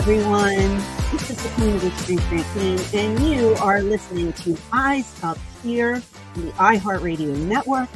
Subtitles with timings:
[0.00, 0.78] Everyone.
[1.12, 6.02] This is the Community of Extreme Francine, and you are listening to Eyes Up Here
[6.36, 7.90] on the iHeartRadio Network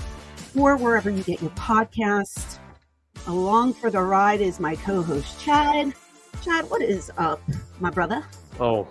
[0.55, 2.59] or wherever you get your podcast.
[3.27, 5.95] Along for the ride is my co-host Chad.
[6.43, 7.41] Chad, what is up,
[7.81, 8.23] my brother?
[8.61, 8.87] Oh,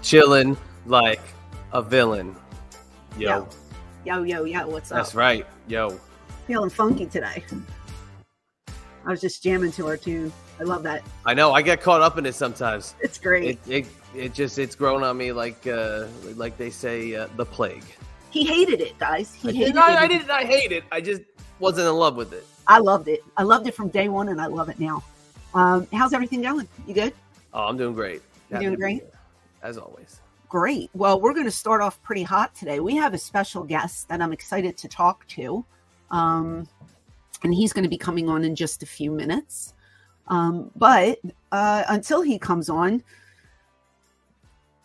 [0.00, 1.22] chilling like
[1.72, 2.36] a villain.
[3.18, 3.48] Yo,
[4.04, 4.98] Yo, yo, yo, what's up?
[4.98, 5.44] that's right.
[5.66, 5.98] Yo,
[6.46, 7.42] Feeling funky today.
[9.06, 10.32] I was just jamming to our tune.
[10.58, 11.02] I love that.
[11.24, 12.96] I know I get caught up in it sometimes.
[13.00, 13.44] It's great.
[13.44, 17.44] It it, it just it's grown on me like uh like they say uh, the
[17.44, 17.84] plague.
[18.30, 19.32] he hated it, guys.
[19.34, 19.98] He I, hated did, I, it.
[19.98, 20.30] I didn't.
[20.30, 20.84] I hate it.
[20.90, 21.22] I just
[21.60, 22.44] wasn't in love with it.
[22.66, 23.22] I loved it.
[23.36, 25.04] I loved it from day one, and I love it now.
[25.54, 26.68] Um, how's everything going?
[26.86, 27.14] You good?
[27.54, 28.22] Oh, I'm doing great.
[28.50, 29.02] You Happy doing great?
[29.02, 29.10] here,
[29.62, 30.20] as always.
[30.48, 30.90] Great.
[30.94, 32.80] Well, we're going to start off pretty hot today.
[32.80, 35.64] We have a special guest that I'm excited to talk to.
[36.10, 36.68] Um,
[37.42, 39.74] and he's going to be coming on in just a few minutes.
[40.28, 41.18] Um, but
[41.52, 43.02] uh, until he comes on,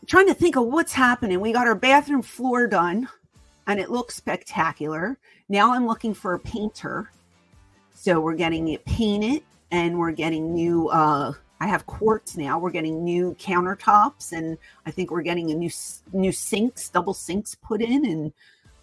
[0.08, 1.40] trying to think of what's happening.
[1.40, 3.08] We got our bathroom floor done
[3.68, 5.18] and it looks spectacular.
[5.50, 7.12] Now I'm looking for a painter.
[7.94, 12.58] So we're getting it painted and we're getting new uh I have quartz now.
[12.58, 14.58] We're getting new countertops and
[14.88, 15.70] I think we're getting a new
[16.12, 18.34] new sinks, double sinks put in and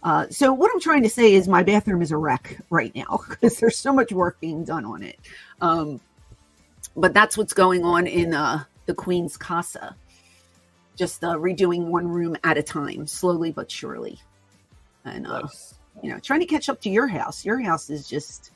[0.08, 3.20] uh, so what I'm trying to say is my bathroom is a wreck right now
[3.28, 5.18] because there's so much work being done on it.
[5.60, 6.00] Um,
[6.96, 9.94] but that's what's going on in uh, the Queen's Casa.
[10.96, 14.18] Just uh, redoing one room at a time, slowly but surely.
[15.04, 15.74] And uh, Nice.
[16.02, 17.44] you know, trying to catch up to your house.
[17.44, 18.50] Your house is just,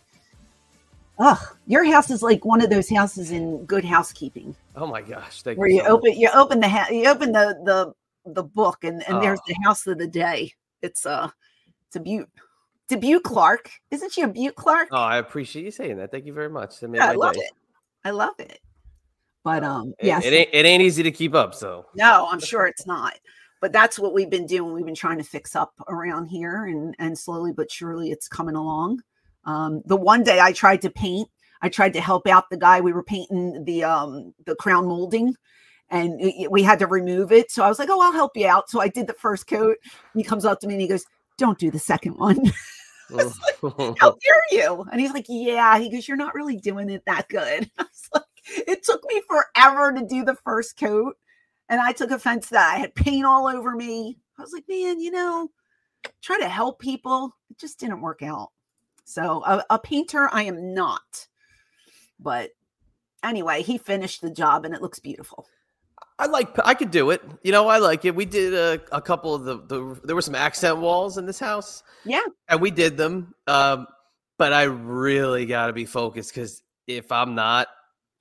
[1.19, 5.43] ugh, your house is like one of those houses in Good Housekeeping, Oh my gosh!
[5.43, 5.79] Thank where you.
[5.79, 5.93] so much.
[5.93, 9.45] open, you open the ha- you open the the the book, and and there's Oh.
[9.49, 10.53] the house of the day.
[10.83, 11.31] It's uh,
[11.89, 12.29] it's a Butte,
[12.85, 13.71] it's a Butte Clark.
[13.91, 14.89] Isn't she a Butte Clark?
[14.93, 16.11] Oh, I appreciate you saying that.
[16.11, 16.75] Thank you very much.
[16.83, 17.41] Yeah, I love day.
[17.41, 17.53] it.
[18.05, 18.59] I love it.
[19.45, 21.55] But um, It, yes, it ain't it ain't easy to keep up.
[21.55, 23.15] So No, I'm sure it's not.
[23.61, 24.73] But that's what we've been doing.
[24.73, 28.57] We've been trying to fix up around here, and and slowly but surely it's coming
[28.57, 29.03] along.
[29.45, 31.29] Um, the one day I tried to paint,
[31.61, 32.81] I tried to help out the guy.
[32.81, 35.35] We were painting the um the crown molding,
[35.93, 37.53] and it- we had to remove it.
[37.53, 39.77] So I was like, "Oh, I'll help you out." So I did the first coat.
[40.15, 41.05] He comes up to me and he goes,
[41.39, 42.39] "Don't do the second one."
[43.11, 44.87] like, How dare you?
[44.91, 45.79] And he's like, Yeah.
[45.79, 47.71] He goes, You're not really doing it that good.
[47.79, 48.25] I was like,
[48.67, 51.17] It took me forever to do the first coat.
[51.69, 54.19] And I took offense to that I had paint all over me.
[54.39, 55.51] I was like, Man, you know,
[56.23, 57.37] try to help people.
[57.51, 58.51] It just didn't work out.
[59.05, 61.27] So, a, a painter, I am not.
[62.19, 62.51] But
[63.23, 65.47] anyway, he finished the job and it looks beautiful.
[66.23, 66.49] I like.
[66.65, 67.21] I could do it.
[67.43, 68.15] You know, I like it.
[68.15, 70.01] We did a, a couple of the, the.
[70.05, 71.83] There were some accent walls in this house.
[72.05, 72.23] Yeah.
[72.49, 73.35] and we did them.
[73.47, 73.87] Um,
[74.39, 77.69] but I really got to be focused because if I'm not,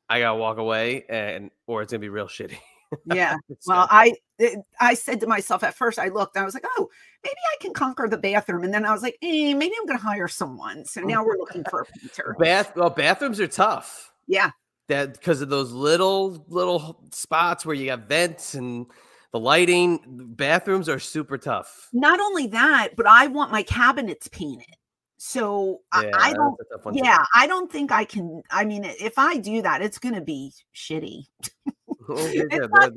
[0.09, 2.57] I gotta walk away, and or it's gonna be real shitty.
[3.05, 3.37] Yeah.
[3.65, 6.89] Well, I it- I said to myself at first, I looked, I was like, oh,
[7.23, 8.65] maybe I can conquer the bathroom.
[8.65, 10.83] And then I was like, eh, maybe I'm going to hire someone.
[10.83, 12.35] So now we're looking for a painter.
[12.37, 12.73] bath.
[12.75, 14.11] Well, bathrooms are tough.
[14.27, 14.51] Yeah.
[14.91, 18.85] That because of those little little spots where you got vents and
[19.31, 19.99] the lighting.
[20.07, 21.87] Bathrooms are super tough.
[21.93, 24.75] Not only that, but I want my cabinets painted.
[25.17, 26.57] So I, I don't.
[26.83, 27.01] one too.
[27.03, 28.41] Yeah, I don't think I can.
[28.49, 31.25] I mean, if I do that, it's going to be shitty.
[32.09, 32.91] Yeah, It's ba-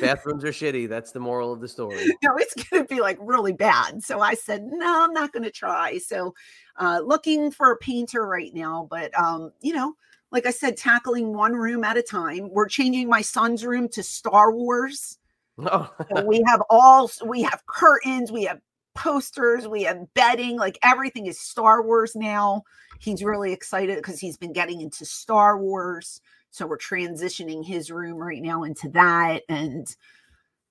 [0.00, 0.88] bathrooms are shitty.
[0.88, 2.04] That's the moral of the story.
[2.22, 4.02] no, it's going to be like really bad.
[4.02, 5.98] So I said, no, I'm not going to try.
[5.98, 6.34] So
[6.78, 9.94] uh, looking for a painter right now, but um, you know,
[10.32, 12.50] like I said, tackling one room at a time.
[12.50, 15.18] We're changing my son's room to Star Wars.
[15.58, 18.60] Oh, So we have all we have curtains, we have
[18.94, 22.62] posters, we have bedding, like everything is Star Wars now.
[23.00, 26.20] He's really excited because he's been getting into Star Wars.
[26.50, 29.86] So we're transitioning his room right now into that and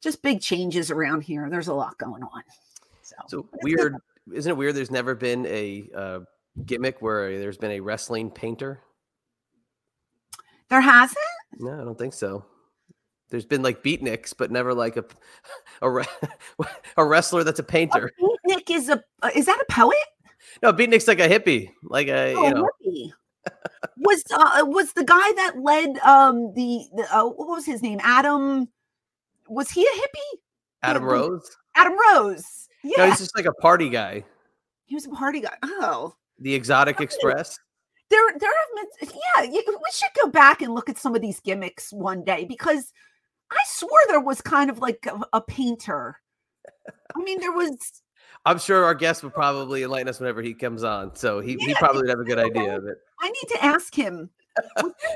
[0.02, 1.50] just big changes around here.
[1.50, 2.44] There's a lot going on.
[3.02, 3.96] So, So weird,
[4.34, 4.76] isn't it weird?
[4.76, 6.20] There's never been a uh,
[6.66, 8.82] gimmick where there's been a wrestling painter.
[10.70, 11.18] There hasn't.
[11.60, 12.46] No, I don't think so.
[13.30, 15.06] There's been like beatniks, but never like a
[15.82, 16.06] a,
[16.98, 18.12] a wrestler that's a painter.
[18.46, 19.98] Nick is a uh, is that a poet?
[20.64, 22.70] No, beatnik's like a hippie, like a Oh, you know.
[22.86, 23.12] hippie.
[23.98, 28.00] was uh, was the guy that led um the, the uh, what was his name?
[28.04, 28.68] Adam.
[29.48, 30.38] Was he a hippie?
[30.84, 31.58] Adam the- Rose.
[31.76, 32.68] Adam Rose.
[32.84, 34.24] Yeah, No, he's just like a party guy.
[34.86, 35.56] he was a party guy.
[35.64, 37.60] Oh, The Exotic Express.
[38.10, 39.44] There there have been yeah.
[39.44, 42.94] You, we should go back and look at some of these gimmicks one day because
[43.52, 46.20] I swore there was kind of like a, a painter.
[47.16, 48.02] I mean, there was.
[48.46, 51.16] I'm sure our guest would probably enlighten us whenever he comes on.
[51.16, 52.98] So he, he probably would have a good idea of it.
[53.20, 54.30] I need to ask him.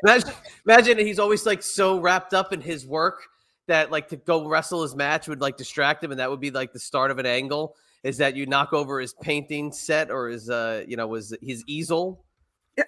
[0.04, 0.32] Imagine,
[0.66, 3.28] imagine he's always like so wrapped up in his work
[3.68, 6.52] that like to go wrestle his match would like distract him, and that would be
[6.52, 7.76] like the start of an angle.
[8.04, 11.64] Is that you knock over his painting set or his uh you know was his
[11.68, 12.26] easel?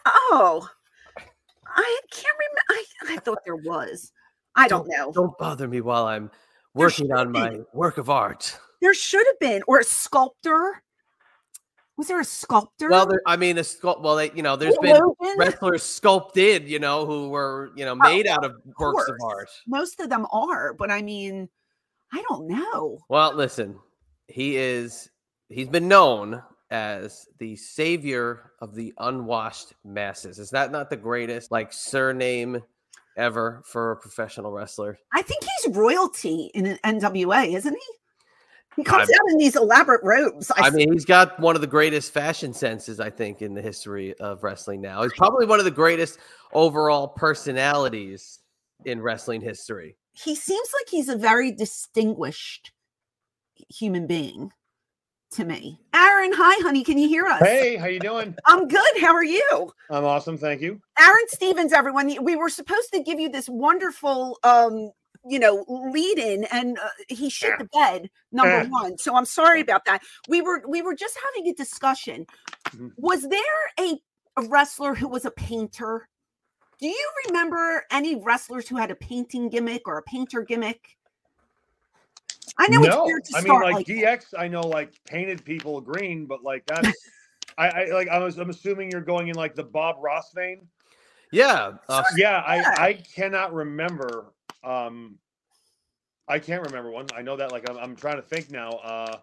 [0.05, 0.67] Oh,
[1.67, 2.61] I can't remember.
[2.69, 4.11] I, I thought there was.
[4.55, 5.11] I don't know.
[5.11, 6.31] Don't bother me while I'm
[6.73, 7.63] working on my be.
[7.73, 8.57] work of art.
[8.81, 10.81] There should have been, or a sculptor.
[11.97, 12.89] Was there a sculptor?
[12.89, 14.01] Well, there, I mean, a sculpt.
[14.01, 15.35] Well, they, you know, there's been Logan?
[15.37, 19.49] wrestlers sculpted, you know, who were you know oh, made out of works of art.
[19.67, 21.47] Most of them are, but I mean,
[22.11, 22.99] I don't know.
[23.09, 23.79] Well, listen,
[24.27, 25.09] he is
[25.49, 30.39] he's been known as the savior of the unwashed masses.
[30.39, 32.62] Is that not the greatest like surname
[33.17, 34.97] ever for a professional wrestler?
[35.13, 37.94] I think he's royalty in an NWA, isn't he?
[38.75, 40.51] He comes I'm- out in these elaborate robes.
[40.56, 44.13] I mean, he's got one of the greatest fashion senses, I think, in the history
[44.19, 45.03] of wrestling now.
[45.03, 46.19] He's probably one of the greatest
[46.51, 48.39] overall personalities
[48.83, 49.95] in wrestling history.
[50.12, 52.71] he seems like he's a very distinguished
[53.69, 54.51] human being
[55.31, 55.80] to me.
[55.94, 56.83] Aron, hi, honey.
[56.83, 57.42] Can you hear us?
[57.42, 58.36] Hey, how you doing?
[58.45, 59.01] I'm good.
[59.01, 59.72] How are you?
[59.89, 60.80] I'm awesome, thank you.
[61.00, 62.13] Aron Stevens, everyone.
[62.24, 64.92] We were supposed to give you this wonderful, um,
[65.27, 68.10] you know, lead in, and uh, he shit the bed.
[68.31, 68.68] Number Eh.
[68.68, 68.98] one.
[68.98, 70.01] So I'm sorry about that.
[70.27, 72.25] We were we were just having a discussion.
[72.69, 72.92] Mhm.
[72.98, 73.39] Was there
[73.80, 73.98] a,
[74.38, 76.07] a wrestler who was a painter?
[76.80, 80.98] Do you remember any wrestlers who had a painting gimmick or a painter gimmick?
[82.57, 83.94] I know it's no, weird to I mean start like, like, that.
[83.94, 84.25] DX.
[84.38, 86.92] I know like painted people green, but like that's.
[87.57, 88.09] I, I like.
[88.09, 88.38] I was.
[88.38, 90.68] I'm assuming you're going in like the Bob Ross vein.
[91.31, 92.74] Yeah, uh, Yeah, Yeah.
[92.77, 92.86] I.
[92.88, 94.33] I cannot remember.
[94.63, 95.18] Um,
[96.27, 97.07] I can't remember one.
[97.15, 97.51] I know that.
[97.51, 97.77] Like I'm.
[97.77, 98.71] I'm trying to think now.
[98.71, 99.18] Uh,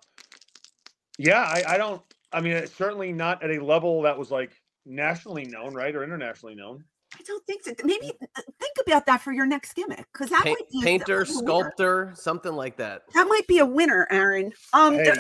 [1.19, 1.65] yeah, I.
[1.75, 2.01] I don't.
[2.33, 4.53] I mean, it's certainly not at a level that was like
[4.87, 6.85] nationally known, right, or internationally known.
[7.19, 7.73] I don't think so.
[7.85, 11.27] Maybe think about that for your next gimmick because that paint, might be painter, a
[11.27, 13.03] sculptor, something like that.
[13.15, 14.53] That might be a winner, Aron.
[14.73, 15.13] Um, Hey.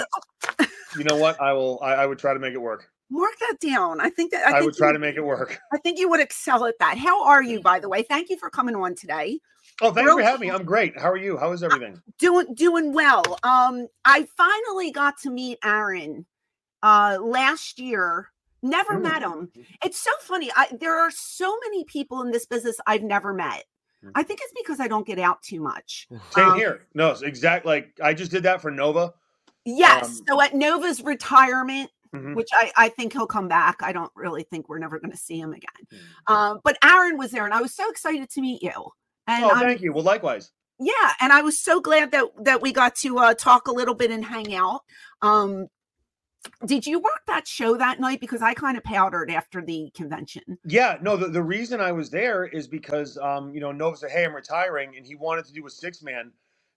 [0.58, 0.66] d-
[0.98, 1.40] You know what?
[1.40, 1.78] I will.
[1.82, 2.88] I, I would try to make it work.
[3.10, 4.00] mark that down.
[4.00, 5.58] I think that I, I, think would try you- to make it work.
[5.72, 6.98] I think you would excel at that.
[6.98, 8.02] How are you, by the way?
[8.02, 9.38] Thank you for coming on today.
[9.80, 10.50] Oh, thanks for having me.
[10.50, 10.98] I'm great.
[10.98, 11.36] How are you?
[11.38, 12.00] How is everything?
[12.18, 13.22] Doing doing well.
[13.42, 16.26] Um, I finally got to meet Aron
[16.82, 18.28] uh last year.
[18.62, 19.02] Never Mm.
[19.02, 19.50] met him.
[19.84, 20.50] It's so funny.
[20.54, 23.64] I there are so many people in this business I've never met.
[24.04, 24.12] Mm.
[24.14, 26.06] I think it's because I don't get out too much.
[26.30, 26.86] Same Um, here.
[26.94, 27.66] No, it's exact.
[27.66, 29.14] Like I just did that for Nova.
[29.64, 30.06] Yes.
[30.20, 32.34] Um, so at Nova's retirement, Mhm.
[32.36, 33.76] which I, I think he'll come back.
[33.80, 35.86] I don't really think we're never going to see him again.
[36.28, 36.32] Mm.
[36.34, 38.72] Um, but Aron was there, and I was so excited to meet you.
[39.26, 39.92] And Oh, I'm- thank you.
[39.92, 40.50] Well, likewise.
[40.78, 43.94] yeah, and I was so glad that that we got to uh, talk a little
[43.94, 44.82] bit and hang out.
[45.22, 45.68] Um,
[46.66, 48.20] did you work that show that night?
[48.20, 50.58] Because I kind of powdered after the convention.
[50.64, 50.98] Yeah.
[51.00, 54.24] No, the, the reason I was there is because um, you know, Nova said, "Hey,
[54.24, 56.32] I'm retiring," and he wanted to do a six man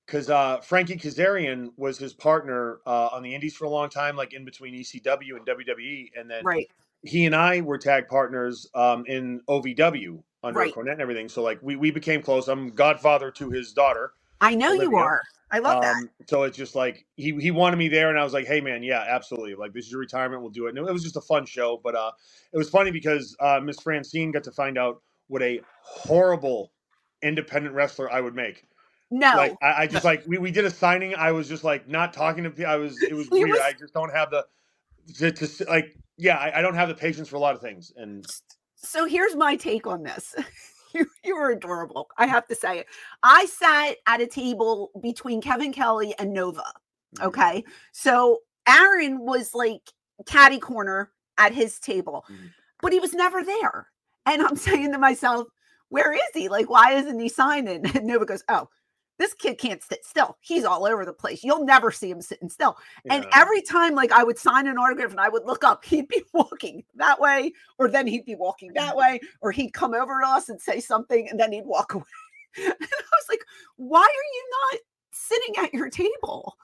[0.06, 4.16] because uh, Frankie Kazarian was his partner uh, on the Indies for a long time,
[4.16, 6.70] like in between ECW and WWE, and then Right.
[7.02, 10.74] he and I were tag partners um, in OVW under Right.
[10.74, 11.28] Cornette and everything.
[11.30, 12.48] So like we we became close.
[12.48, 14.14] I'm godfather to his daughter.
[14.42, 15.22] I know you are.
[15.52, 15.98] I love that.
[15.98, 18.62] Um, so it's just like he he wanted me there, and I was like, "Hey,
[18.62, 19.56] man, yeah, absolutely.
[19.56, 20.42] Like this is your retirement.
[20.42, 22.12] We'll do it." And it was just a fun show, but uh,
[22.54, 26.72] it was funny because uh, Miss Francine got to find out what a horrible
[27.24, 28.66] independent wrestler I would make.
[29.12, 29.36] No.
[29.38, 31.16] Like I, I just like we, we did a signing.
[31.16, 32.72] I was just like not talking to people.
[32.72, 33.52] I was it was weird.
[33.52, 34.46] was- I just don't have the
[35.18, 36.38] to, to like yeah.
[36.38, 38.26] I, I don't have the patience for a lot of things, and
[38.76, 40.36] so here's my take on this.
[40.96, 42.08] you, you were adorable.
[42.18, 42.88] I have to say it.
[43.24, 46.64] I sat at a table between Kevin Kelly and Nova.
[47.18, 47.26] Mhm.
[47.28, 47.64] Okay.
[47.92, 49.82] So Aron was like
[50.26, 52.52] caddy corner at his table, Mhm.
[52.82, 53.88] but he was never there.
[54.26, 55.48] And I'm saying to myself,
[55.90, 56.50] where is he?
[56.50, 57.84] Like, why isn't he signing?
[57.96, 58.70] And Nova goes, oh,
[59.18, 60.38] this kid can't sit still.
[60.42, 61.44] He's all over the place.
[61.44, 62.78] You'll never see him sitting still.
[63.10, 66.08] And every time, like, I would sign an autograph and I would look up, he'd
[66.08, 69.00] be walking that way, or then he'd be walking that mm-hmm.
[69.00, 72.04] way, or he'd come over to us and say something, and then he'd walk away.
[72.58, 73.44] and I was like,
[73.78, 74.80] why are you not
[75.12, 76.58] sitting at your table?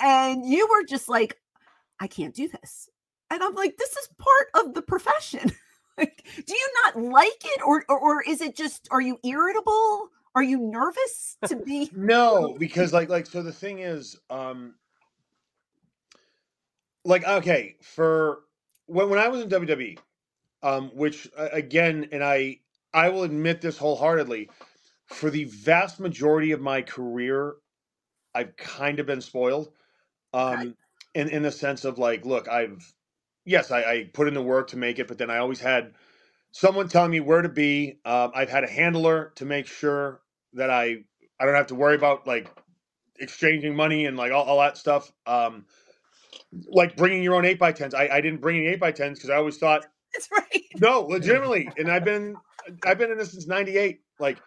[0.00, 1.38] And you were just like,
[2.00, 2.88] I can't do this.
[3.30, 5.50] And I'm like, this is part of the profession.
[5.98, 10.10] like, do you not like it, or, or or is it just are you irritable?
[10.36, 11.92] Are you nervous to be?
[11.98, 14.76] No, because like like so the thing is, um
[17.04, 18.40] like okay, for
[18.86, 19.98] when when I was in WWE,
[20.62, 22.60] um, which uh, again, and I
[22.94, 24.50] I will admit this wholeheartedly,
[25.06, 27.56] for the vast majority of my career,
[28.34, 29.70] I've kind of been spoiled.
[30.34, 30.76] Um
[31.14, 32.94] in in the sense of like, look, I've
[33.46, 35.94] yes, I, I put in the work to make it, but then I always had
[36.52, 38.00] someone telling me where to be.
[38.04, 40.22] Um, I've had a handler to make sure
[40.54, 41.04] that I
[41.38, 42.50] I don't have to worry about like
[43.18, 45.12] exchanging money and like all, all that stuff.
[45.26, 45.66] Um,
[46.68, 47.94] like bringing your own eight by tens.
[47.94, 50.62] I, I didn't bring any eight by tens because I always thought That's right.
[50.80, 52.36] no, legitimately, and I've been
[52.84, 54.00] I've been in this since '98.
[54.18, 54.38] Like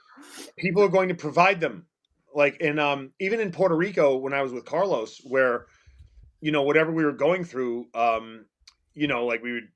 [0.58, 1.86] people are going to provide them.
[2.34, 5.66] Like and um even in Puerto Rico when I was with Carlos, where
[6.42, 8.46] you know whatever we were going through, um,
[8.94, 9.68] you know, like we would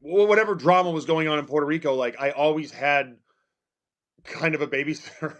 [0.00, 3.16] whatever drama was going on in Puerto Rico, like I always had
[4.24, 5.36] kind of a babysitter.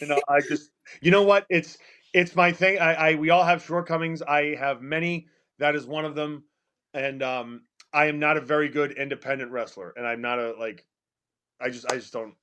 [0.00, 1.78] You know, I just you know what it's
[2.12, 2.78] it's my thing.
[2.78, 4.22] I, I we all have shortcomings.
[4.22, 5.26] I have many.
[5.58, 6.44] That is one of them.
[6.94, 7.62] And um
[7.92, 10.84] I am not a very good independent wrestler, and I'm not a like.
[11.60, 12.34] I just I just don't.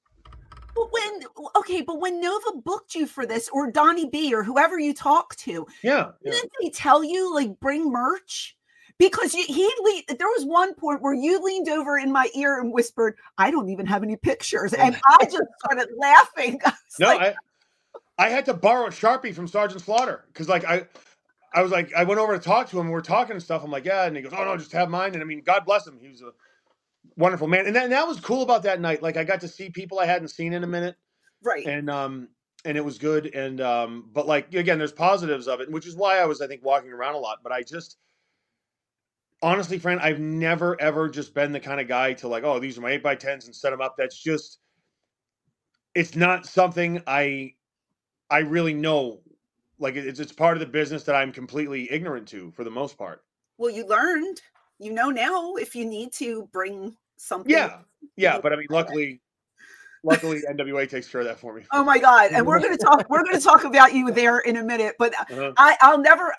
[0.74, 1.22] But when
[1.58, 5.36] okay, but when Nova booked you for this, or Donnie B, or whoever you talk
[5.38, 6.32] to, Yeah, yeah.
[6.32, 8.56] didn't they tell you like bring merch?
[9.02, 12.60] Because you, he le- there was one point where you leaned over in my ear
[12.60, 16.60] and whispered, "I don't even have any pictures," and I just started laughing.
[16.66, 17.36] I No, like,
[18.20, 20.86] I I had to borrow a sharpie from Sergeant Slaughter because like I.
[21.54, 22.88] I was like, I went over to talk to him.
[22.88, 23.62] We are talking and stuff.
[23.62, 25.16] I'm like, yeah, and he goes, oh no, just have mine.
[25.16, 26.00] And I mean, God bless him.
[26.02, 26.32] He was a
[27.18, 27.68] wonderful man.
[27.68, 29.04] And that, and that was cool about that night.
[29.04, 30.96] Like, I got to see people I hadn't seen in a minute.
[31.44, 31.66] right.
[31.66, 32.30] and um
[32.66, 35.96] and it was good and um but like again there's positives of it which is
[35.96, 37.98] why i was i think walking around a lot but i just
[39.42, 42.78] honestly friend i've never ever just been the kind of guy to like oh these
[42.78, 44.60] are my 8 by 10s and set them up that's just
[45.96, 47.54] it's not something i
[48.30, 49.22] i really know
[49.80, 52.98] like it's it's part of the business that i'm completely ignorant to for the most
[52.98, 53.24] part
[53.58, 54.42] Well, you learned.
[54.80, 57.52] You know now if you need to bring something.
[57.52, 57.80] yeah
[58.16, 59.22] yeah but i mean luckily
[60.04, 62.32] luckily nwa takes care of that for me Oh my God!
[62.34, 63.06] And we're going to talk.
[63.10, 64.96] We're going to talk about you there in a minute.
[65.00, 65.54] But Uh-huh.
[65.58, 66.34] I, I'll never.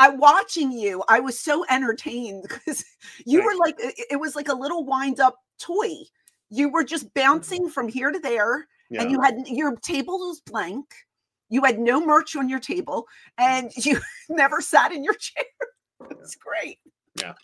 [0.00, 1.04] I, watching you.
[1.08, 2.84] I was so entertained because
[3.24, 5.90] you were like it, it was like a little wind up toy.
[6.48, 7.20] You were just mm-hmm.
[7.20, 10.86] bouncing from here to there, yeah and you had your table was blank.
[11.48, 13.06] You had no merch on your table,
[13.38, 13.90] and mm-hmm.
[13.90, 15.44] you never sat in your chair.
[16.10, 16.78] It's great.
[17.20, 17.34] Yeah.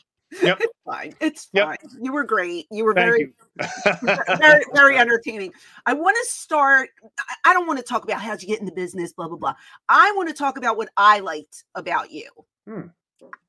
[0.42, 0.59] Yep.
[0.61, 1.14] It's fine.
[1.21, 1.66] It's Yep.
[1.66, 1.76] fine.
[2.00, 2.66] You were great.
[2.71, 5.52] You were thank very you very very entertaining
[5.87, 6.90] i want to start
[7.45, 9.54] I- don't want to talk about how'd you get in the business blah blah blah
[9.88, 12.28] i want to talk about what i liked about you
[12.68, 12.88] Hmm.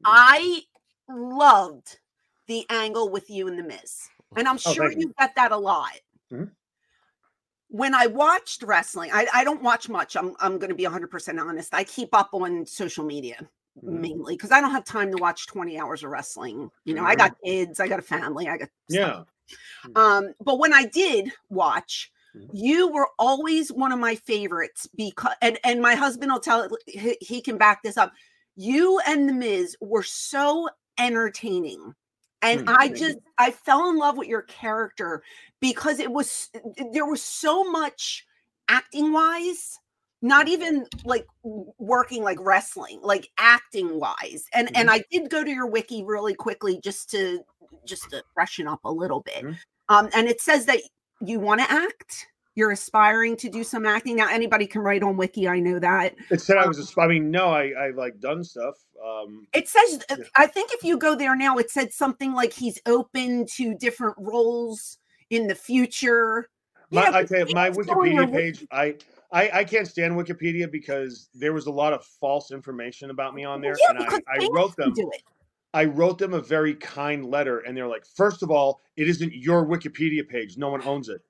[0.05, 0.61] i
[1.09, 1.99] loved
[2.47, 4.07] the angle with you and the miz
[4.37, 5.99] and i'm Oh, sure you get that a lot
[6.31, 6.51] Mhm.
[7.69, 11.41] when i watched wrestling i, I don't watch much i'm, I'm going to be 100%
[11.41, 13.45] honest i keep up on social media.
[13.83, 17.13] Mainly because i don't have time to watch 20 hours of wrestling you know i
[17.13, 17.17] Mhm.
[17.17, 19.23] got kids i got a family i got stuff yeah
[19.95, 22.49] um, but when I did watch, Mhm.
[22.53, 26.71] you were always one of my favorites because, and and my husband will tell it.
[26.85, 28.11] He, he can back this up.
[28.55, 30.69] You and the Miz were so
[30.99, 31.95] entertaining,
[32.41, 35.23] and Hmm, I just I fell in love with your character
[35.59, 36.49] because it was
[36.91, 38.25] there was so much
[38.67, 39.79] acting wise.
[40.21, 45.49] Not even like working like wrestling, like acting wise, and and I did go to
[45.49, 47.41] your wiki really quickly just to
[47.85, 49.43] just to freshen up a little bit.
[49.43, 49.57] Mhm.
[49.89, 50.81] Um, and it says that
[51.21, 52.27] you want to act.
[52.55, 54.15] You're aspiring to do some acting.
[54.15, 55.47] Now, anybody can write on Wiki.
[55.47, 56.15] I know that.
[56.31, 56.91] It said I was.
[56.97, 58.75] I mean, no, I I've like done stuff.
[59.05, 60.25] Um, It says, uh, Yeah.
[60.35, 64.15] I think if you go there now, it said something like he's open to different
[64.17, 64.97] roles
[65.29, 66.49] in the future.
[66.89, 68.95] my, Yeah, I you, my Wikipedia page, I,
[69.31, 73.43] I I can't stand Wikipedia because there was a lot of false information about me
[73.43, 74.93] on there, Yeah, and I, I wrote them.
[75.73, 79.33] I wrote them a very kind letter, and they're like, first of all, it isn't
[79.33, 80.57] your Wikipedia page.
[80.57, 81.21] No one owns it.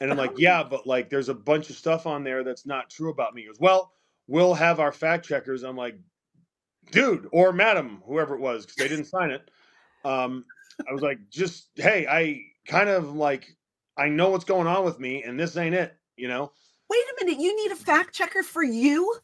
[0.00, 2.90] And I'm like, yeah, but like, there's a bunch of stuff on there that's not
[2.90, 3.42] true about me.
[3.42, 3.92] He goes, well,
[4.26, 5.62] we'll have our fact checkers.
[5.62, 5.98] I'm like,
[6.92, 9.50] dude, or madam, whoever it was, because they didn't sign it.
[10.04, 10.44] Um,
[10.88, 13.56] I was like, just hey, I kind of like,
[13.96, 15.96] I know what's going on with me, and this ain't it.
[16.16, 16.52] You know.
[16.90, 19.14] Wait a minute, you need a fact checker for you?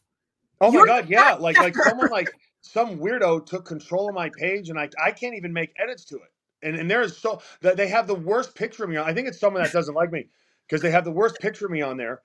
[0.61, 1.33] Oh You're my god, yeah.
[1.33, 2.31] Like like someone like
[2.61, 6.15] some weirdo took control of my page and I I can't even make edits to
[6.15, 6.31] it.
[6.63, 8.97] And and there is so that they have the worst picture of me.
[8.97, 10.27] I think it's someone that doesn't like me
[10.67, 12.21] because they have the worst picture of me on there.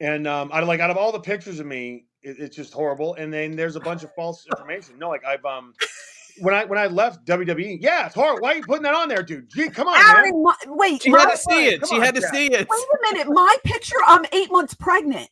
[0.00, 2.72] And um out of like out of all the pictures of me, it, it's just
[2.72, 3.14] horrible.
[3.14, 4.98] And then there's a bunch of false information.
[4.98, 5.74] No, like I've um
[6.40, 8.40] when I when I left WWE, yeah, it's horrible.
[8.42, 9.48] Why are you putting that on there, dude?
[9.50, 10.16] Gee, come on, man.
[10.16, 11.86] Aron, my, wait, She my, had to wait see it.
[11.86, 12.34] She on, had to Jack.
[12.34, 12.66] see it.
[12.70, 15.28] Wait a minute, my picture, I'm eight months pregnant.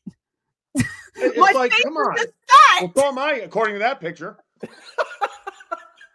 [0.74, 2.14] It- It's my like, face come is on.
[2.14, 2.26] Well,
[2.78, 2.90] fat.
[2.96, 4.38] so am I, according to that picture.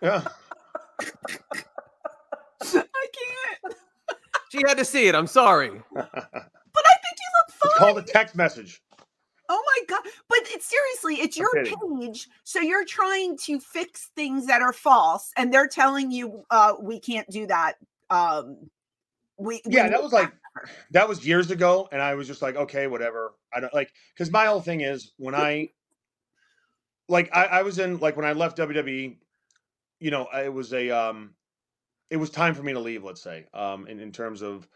[0.02, 0.22] Yeah.
[1.02, 3.76] I can't.
[4.52, 5.16] She had to see it.
[5.16, 5.70] I'm sorry.
[5.94, 7.72] But I think you look It's fine.
[7.78, 8.82] called a text message.
[9.50, 10.12] Oh my god!
[10.28, 15.32] But it's seriously, it's your page, so you're trying to fix things that are false,
[15.38, 17.76] and they're telling you, uh, we can't do that.
[18.10, 18.70] Um,
[19.38, 20.32] we Yeah, that was like
[20.92, 23.34] that was years ago, and I was just like, okay, whatever.
[23.54, 25.70] I don't like because my whole thing is when I
[27.08, 29.18] like I, I was in like when I left WWE,
[30.00, 31.36] you know, it was a um
[32.10, 34.68] it was time for me to leave, let's say, um, in, in terms of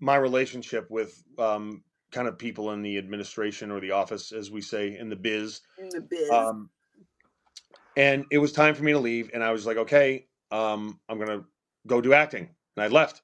[0.00, 4.60] my relationship with um kind of people in the administration or the office, as we
[4.60, 5.60] say in the biz.
[5.78, 6.30] in the biz.
[6.30, 6.70] Um,
[7.96, 11.18] and it was time for me to leave, and I was like, okay, um, I'm
[11.18, 11.44] gonna
[11.86, 13.22] go do acting, and I left.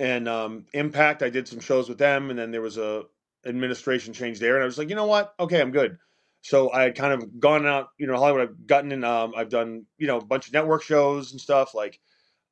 [0.00, 3.04] And um, Impact, I did some shows with them, and then there was a
[3.46, 5.34] administration change there, and I was like, you know what?
[5.40, 5.98] Okay, I'm good.
[6.42, 8.42] So I had kind of gone out, you know, Hollywood.
[8.42, 9.04] I've gotten in.
[9.04, 11.74] Um, I've done, you know, a bunch of network shows and stuff.
[11.74, 11.98] Like,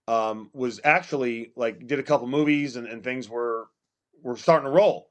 [0.08, 3.68] um, was actually like did a couple movies, and, and things were
[4.22, 5.08] were starting to roll.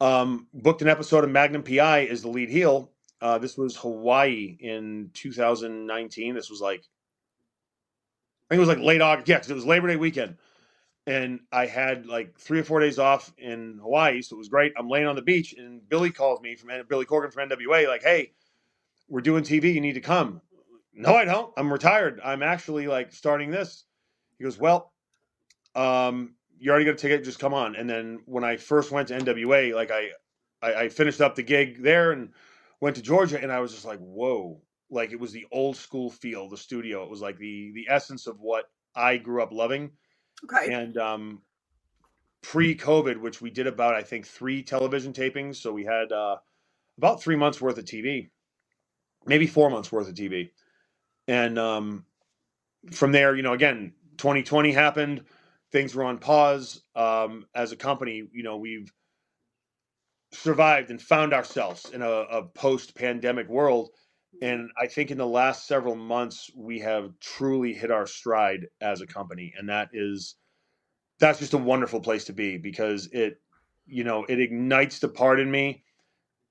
[0.00, 2.90] Um, booked an episode of Magnum PI as the lead heel.
[3.20, 6.34] Uh, this was Hawaii in 2019.
[6.34, 9.28] This was like, I think it was like late August.
[9.28, 10.36] Yeah, because it was Labor Day weekend.
[11.06, 14.22] And I had like three or four days off in Hawaii.
[14.22, 14.72] So it was great.
[14.76, 18.02] I'm laying on the beach, and Billy calls me from Billy Corgan from NWA, like,
[18.02, 18.32] hey,
[19.08, 19.72] we're doing TV.
[19.72, 20.42] You need to come.
[20.92, 21.52] No, I don't.
[21.56, 22.20] I'm retired.
[22.24, 23.84] I'm actually like starting this.
[24.38, 24.92] He goes, well,
[25.74, 27.24] um, you already got a ticket.
[27.24, 27.76] Just come on.
[27.76, 30.08] And then when I first went to NWA, like I,
[30.62, 32.30] I, I finished up the gig there and
[32.80, 34.60] went to Georgia, and I was just like, whoa!
[34.90, 37.02] Like it was the old school feel, the studio.
[37.02, 38.64] It was like the the essence of what
[38.94, 39.90] I grew up loving.
[40.44, 40.72] okay.
[40.72, 41.42] And um,
[42.42, 46.36] pre-COVID, which we did about I think three television tapings, so we had uh,
[46.98, 48.30] about three months worth of TV,
[49.26, 50.50] maybe four months worth of TV,
[51.26, 52.04] and um,
[52.92, 55.24] from there, you know, again, 2020 happened.
[55.72, 56.82] Things were on pause.
[56.94, 58.92] Um, as a company, you know, we've
[60.32, 63.90] survived and found ourselves in a, a post-pandemic world.
[64.42, 69.00] And I think in the last several months, we have truly hit our stride as
[69.00, 70.36] a company, and that is
[71.18, 73.40] that's just a wonderful place to be because it,
[73.86, 75.84] you know, it ignites the part in me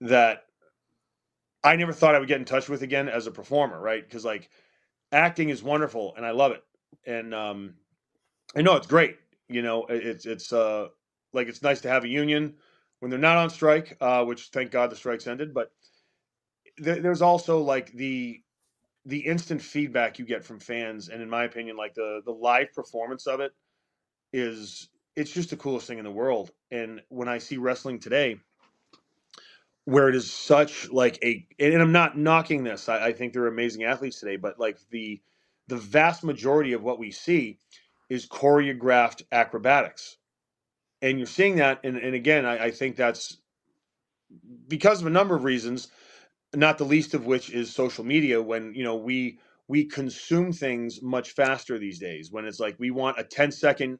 [0.01, 0.45] that
[1.63, 4.03] I never thought I would get in touch with again as a performer, right?
[4.03, 4.49] Because like
[5.11, 6.63] acting is wonderful and I love it,
[7.05, 7.75] and um,
[8.55, 9.17] I know it's great.
[9.49, 10.89] You know, it's it's uh
[11.33, 12.55] like it's nice to have a union
[12.99, 15.53] when they're not on strike, uh, which thank God the strikes ended.
[15.53, 15.71] But
[16.77, 18.41] there, there's also like the
[19.05, 22.73] the instant feedback you get from fans, and in my opinion, like the the live
[22.73, 23.53] performance of it
[24.33, 26.51] is it's just the coolest thing in the world.
[26.71, 28.37] And when I see wrestling today,
[29.85, 33.47] where it is such like a and I'm not knocking this, I, I think they're
[33.47, 35.21] amazing athletes today, but like the
[35.67, 37.59] the vast majority of what we see
[38.09, 40.17] is choreographed acrobatics.
[41.01, 43.37] And you're seeing that, and, and again, I, I think that's
[44.67, 45.89] because of a number of reasons,
[46.55, 48.41] not the least of which is social media.
[48.41, 52.31] When you know we we consume things much faster these days.
[52.31, 53.99] When it's like we want a 10 second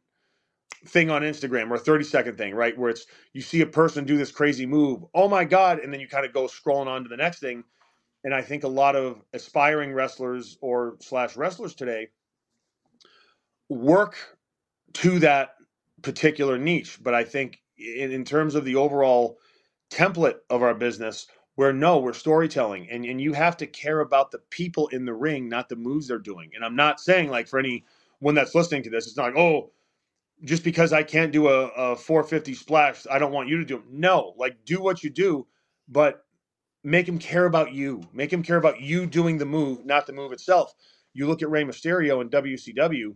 [0.87, 2.77] thing on Instagram or a 30 second thing, right?
[2.77, 5.99] Where it's you see a person do this crazy move, oh my god, and then
[5.99, 7.63] you kind of go scrolling on to the next thing.
[8.23, 12.09] And I think a lot of aspiring wrestlers or slash wrestlers today
[13.69, 14.17] work
[14.93, 15.55] to that
[16.01, 16.99] particular niche.
[17.01, 19.37] But I think in, in terms of the overall
[19.89, 24.31] template of our business, where no, we're storytelling and, and you have to care about
[24.31, 26.51] the people in the ring, not the moves they're doing.
[26.53, 29.71] And I'm not saying like for anyone that's listening to this, it's not like, oh,
[30.43, 33.77] just because I can't do a, a 450 splash, I don't want you to do
[33.77, 33.85] them.
[33.89, 35.47] No, like do what you do,
[35.87, 36.25] but
[36.83, 38.01] make him care about you.
[38.13, 40.73] Make him care about you doing the move, not the move itself.
[41.13, 43.15] You look at Rey Mysterio in WCW,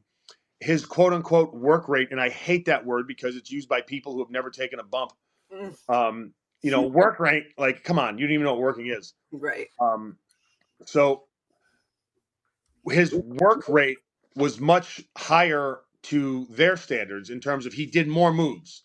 [0.61, 4.13] his quote unquote work rate, and I hate that word because it's used by people
[4.13, 5.13] who have never taken a bump.
[5.53, 8.87] Mm, Um, you know, work rate, like, come on, you don't even know what working
[8.87, 9.13] is.
[9.31, 9.67] Right.
[9.81, 10.17] Um,
[10.85, 11.25] so
[12.89, 13.99] his work rate
[14.35, 18.83] was much higher to their standards in terms of he did more moves.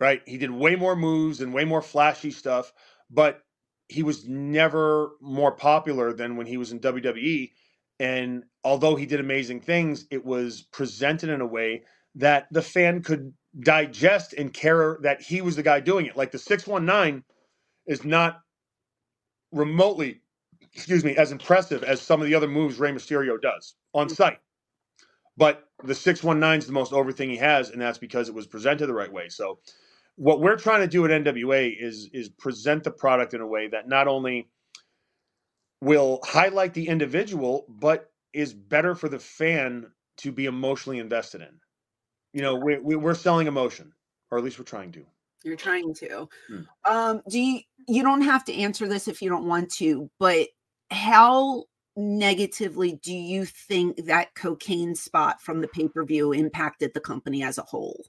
[0.00, 0.22] right?
[0.26, 2.72] He did way more moves and way more flashy stuff,
[3.10, 3.42] but
[3.88, 7.52] he was never more popular than when he was in WWE.
[8.00, 11.84] And although he did amazing things, it was presented in a way
[12.16, 16.16] that the fan could digest and care that he was the guy doing it.
[16.16, 17.24] Like the 619
[17.86, 18.40] is not
[19.52, 20.22] remotely,
[20.74, 24.16] excuse me, as impressive as some of the other moves Rey Mysterio does on Mm.
[24.16, 24.40] site.
[25.36, 28.46] But the 619 is the most over thing he has, and that's because it was
[28.46, 29.28] presented the right way.
[29.30, 29.60] So
[30.16, 33.68] what we're trying to do at NWA is is present the product in a way
[33.68, 34.48] that not only
[35.82, 39.86] will highlight the individual, but is better for the fan
[40.18, 41.60] to be emotionally invested in.
[42.32, 43.92] You know, we, we, we're selling emotion,
[44.30, 45.04] or at least we're trying to.
[45.44, 46.28] You're trying to.
[46.48, 46.60] Hmm.
[46.84, 50.48] Um, do you you don't have to answer this if you don't want to, but
[50.90, 51.64] how
[51.96, 57.62] negatively do you think that cocaine spot from the pay-per-view impacted the company as a
[57.62, 58.04] whole?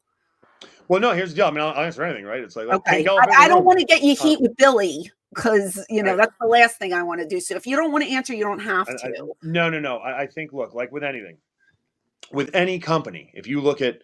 [0.89, 1.45] Well, no, here's the deal.
[1.45, 2.41] I mean, I'll, answer anything, right?
[2.41, 2.97] It's like, like Okay.
[2.97, 5.85] pink elephant in I, I don't want to get you Uh, heat with Billy because
[5.89, 6.17] you know Right.
[6.17, 7.39] that's the last thing I want to do.
[7.39, 9.33] So if you don't want to answer, you don't have I- I- to.
[9.43, 9.97] No, no, no.
[9.99, 11.37] I, I think, look, like with anything,
[12.33, 14.01] with any company, if you look at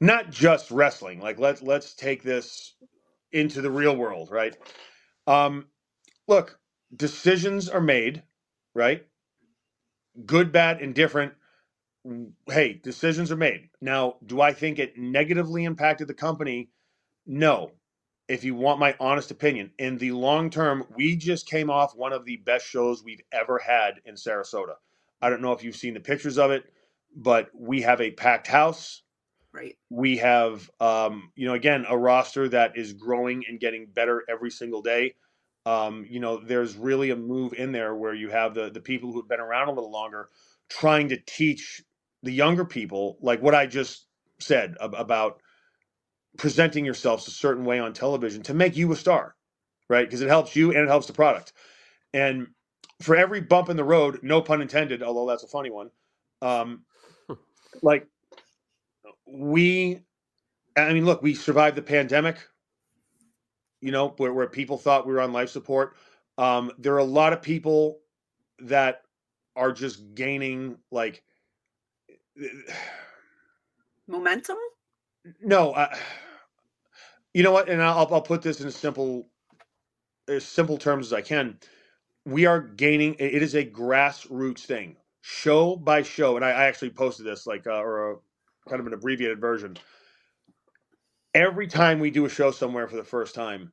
[0.00, 2.74] not just wrestling, like let's let's take this
[3.32, 4.56] into the real world, right?
[5.26, 5.66] Um,
[6.28, 6.58] look,
[6.96, 8.22] decisions are made,
[8.74, 9.06] right?
[10.26, 11.32] Good, bad, indifferent.
[12.50, 13.70] Hey, decisions are made.
[13.80, 16.70] Now, do I think it negatively impacted the company?
[17.26, 17.72] No.
[18.28, 22.12] If you want my honest opinion, in the long term, we just came off one
[22.12, 24.76] of the best shows we've ever had in Sarasota.
[25.22, 26.64] I don't know if you've seen the pictures of it,
[27.16, 29.02] but we have a packed house
[29.52, 29.76] Right.
[29.90, 34.50] we have um, you know again a roster that is growing and getting better every
[34.50, 35.14] single day
[35.66, 39.12] um, you know there's really a move in there where you have the the people
[39.12, 40.30] who've been around a little longer
[40.70, 41.82] trying to teach
[42.26, 44.06] the younger people like what i just
[44.40, 45.40] said ab- about
[46.38, 49.36] presenting yourselves a certain way on television to make you a star
[49.88, 50.06] right?
[50.06, 51.52] Because it helps you and it helps the product.
[52.14, 52.48] And
[53.02, 55.90] for every bump in the road no pun intended although that's a funny one
[56.42, 56.82] um,
[57.82, 58.08] like
[59.26, 60.00] we
[60.76, 62.38] i mean look we survived the pandemic
[63.80, 65.96] you know where, where people thought we were on life support.
[66.38, 68.00] Um there are a lot of people
[68.60, 69.02] that
[69.56, 71.22] are just gaining like
[74.08, 74.58] Momentum.
[75.42, 75.74] no
[77.34, 79.28] you know what and I'll, I'll put this in a simple
[80.28, 81.58] as simple terms as i can.
[82.26, 84.96] We are gaining it it is a grassroots thing.
[85.22, 88.16] Show by show and i, I actually posted this like uh, or a
[88.68, 89.76] kind of an abbreviated version.
[91.34, 93.72] Every time we do a show somewhere for the first time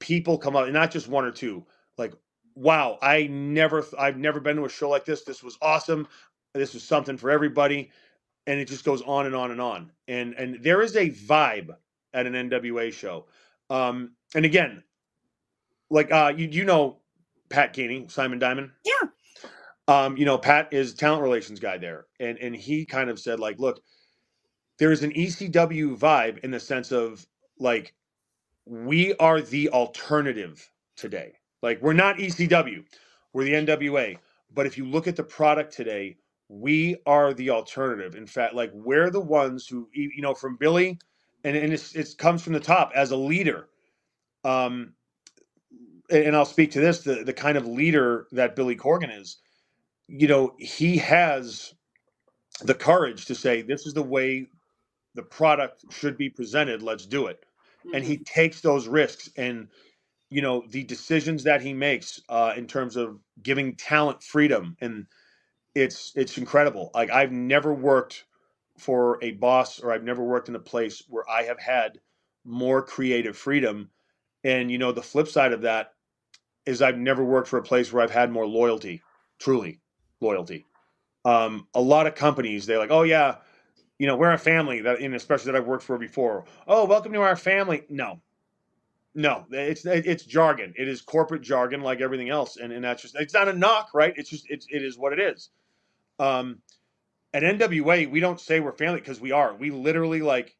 [0.00, 1.64] people come up and not just one or two
[1.98, 2.12] like
[2.54, 5.24] wow i never i've never been to a show like this.
[5.24, 6.08] This was awesome
[6.58, 7.90] this was something for everybody
[8.46, 9.92] and it just goes on and on and on.
[10.08, 11.76] And and there is a vibe
[12.14, 13.26] at an nwa show.
[13.70, 14.84] Um and again
[15.90, 16.98] like uh you you know
[17.50, 19.08] pat Kenney, simon diamond Yeah.
[19.88, 23.40] um you know pat is talent relations guy there and and he kind of said
[23.40, 23.80] like look
[24.78, 27.26] there's an ecw vibe in the sense of
[27.58, 27.94] like
[28.66, 31.34] we are the alternative today.
[31.62, 32.84] Like we're not ecw
[33.32, 34.18] we're the nwa
[34.54, 36.16] but if you look at the product today
[36.48, 38.16] we are the alternative.
[38.16, 40.98] In fact like we're the ones who you know from billy
[41.44, 43.68] and, and it's, it comes from the top as a leader
[44.44, 44.92] um
[46.10, 49.38] and i'll speak to this the, the kind of leader that billy corgan is
[50.08, 51.74] you know he has
[52.62, 54.46] the courage to say this is the way
[55.14, 57.44] the product should be presented let's do it.
[57.94, 59.68] And he takes those risks and
[60.30, 65.06] you know the decisions that he makes uh, in terms of giving talent freedom and
[65.76, 66.90] it's it's incredible.
[66.94, 68.24] Like i've never worked
[68.78, 72.00] for a boss or i've never worked in a place where i have had
[72.44, 73.90] more creative freedom.
[74.44, 75.92] And you know the flip side of that
[76.64, 79.02] is i've never worked for a place where i've had more loyalty
[79.38, 79.80] truly
[80.20, 80.64] loyalty.
[81.26, 83.36] Um, a lot of companies they're like oh yeah
[83.98, 86.46] you know we're a family that and especially that i've worked for before.
[86.66, 87.84] Oh welcome to our family.
[87.90, 88.22] No.
[89.14, 90.72] No it's it's jargon.
[90.78, 93.90] It is corporate jargon like everything else and, and that's just it's not a knock
[93.92, 94.14] right?
[94.16, 95.50] It's just it's, it is what it is
[96.18, 96.62] um
[97.34, 100.56] at nwa we don't say we're family because we are we literally like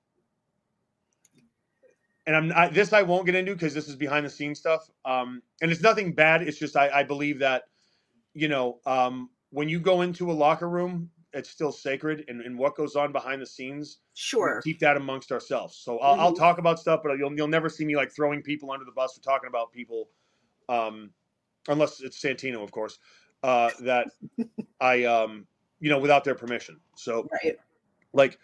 [2.26, 4.90] and i'm I, this i won't get into because this is behind the scenes stuff
[5.04, 7.64] um and it's nothing bad it's just i, I believe that
[8.34, 12.58] you know um when you go into a locker room it's still sacred and, and
[12.58, 14.60] what goes on behind the scenes Sure.
[14.62, 15.76] keep that amongst ourselves.
[15.76, 16.38] So I'll, I'll Mhm.
[16.38, 19.18] talk about stuff, but you'll you'll never see me like throwing people under the bus
[19.18, 20.10] or talking about people,
[20.68, 21.12] um,
[21.68, 22.98] unless it's Santino, of course,
[23.42, 24.08] uh, that
[24.80, 25.46] I um,
[25.80, 26.80] you know without their permission.
[26.96, 27.58] So Right.
[28.12, 28.38] like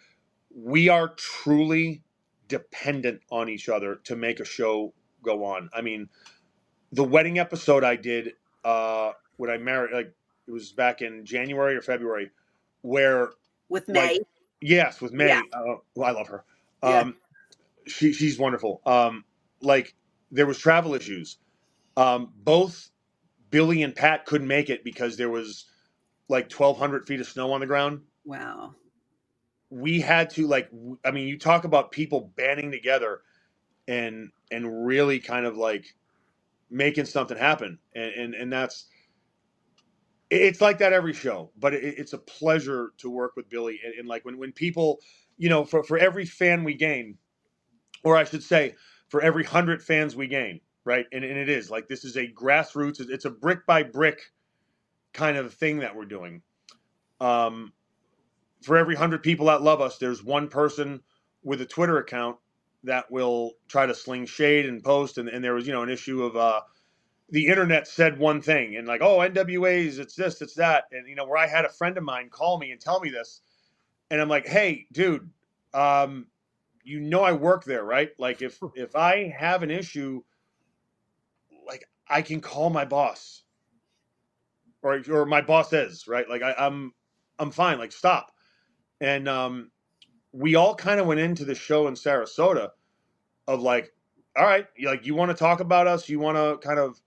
[0.55, 2.03] we are truly
[2.47, 5.69] dependent on each other to make a show go on.
[5.73, 6.09] I mean,
[6.91, 10.13] the wedding episode I did uh, when I married, like
[10.47, 12.31] it was back in January or February,
[12.81, 13.31] where
[13.69, 14.13] with May.
[14.13, 14.21] Like,
[14.61, 15.27] yes, with May.
[15.29, 15.41] Yeah.
[15.51, 16.43] Uh, well, I love her.
[16.83, 17.11] Um, yeah.
[17.87, 18.81] she she's wonderful.
[18.85, 19.25] Um,
[19.61, 19.95] like
[20.31, 21.37] there was travel issues.
[21.95, 22.89] Um, both
[23.53, 25.67] Billy and Pat couldn't make it because there was
[26.29, 28.01] like 1,200 feet of snow on the ground.
[28.25, 28.75] Wow.
[29.71, 30.69] We had to like,
[31.05, 33.21] I mean, you talk about people banding together
[33.87, 35.85] and and really kind of like
[36.71, 38.87] making something happen, and and, and that's
[40.29, 43.79] it's like that every show, but it, it's a pleasure to work with Billy.
[43.85, 44.99] And, and, like when when people,
[45.37, 47.17] you know, for for every fan we gain,
[48.03, 48.75] or I should say,
[49.09, 51.05] for every hundred fans we gain, right?
[51.11, 54.21] And, and it is like this is a grassroots, it's a brick by brick
[55.13, 56.41] kind of thing that we're doing.
[57.19, 57.73] Um,
[58.61, 61.01] for every hundred people that love us, there's one person
[61.43, 62.37] with a Twitter account
[62.83, 65.17] that will try to sling shade and post.
[65.17, 66.61] And, and there was, you know, an issue of uh,
[67.29, 70.85] the internet said one thing and like, oh, NWAs, it's this, it's that.
[70.91, 73.09] And, you know, where I had a friend of mine call me and tell me
[73.09, 73.41] this.
[74.11, 75.29] And I'm like, hey, dude,
[75.73, 76.27] um,
[76.83, 78.09] you know I work there, right?
[78.19, 80.21] Like if if I have an issue,
[82.09, 83.43] I can call my boss,
[84.81, 86.29] or or my boss is right.
[86.29, 86.93] Like I, I'm
[87.39, 87.79] I'm fine.
[87.79, 88.31] Like stop.
[89.01, 89.71] And um,
[90.31, 92.69] we all kind of went into the show in Sarasota
[93.47, 93.91] of like,
[94.37, 96.99] all right, like you want to talk about us, you want to kind of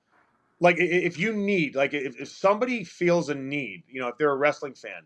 [0.61, 4.33] like if you need like if, if somebody feels a need, you know, if they're
[4.33, 5.03] a wrestling fan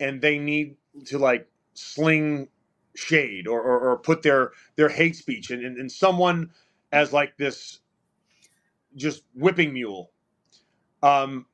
[0.00, 0.76] and they need
[1.06, 2.48] to like sling
[2.94, 6.50] shade or, or, or put their their hate speech and, and, and someone
[6.92, 7.80] as like this
[8.96, 10.10] just whipping mule
[11.02, 11.46] um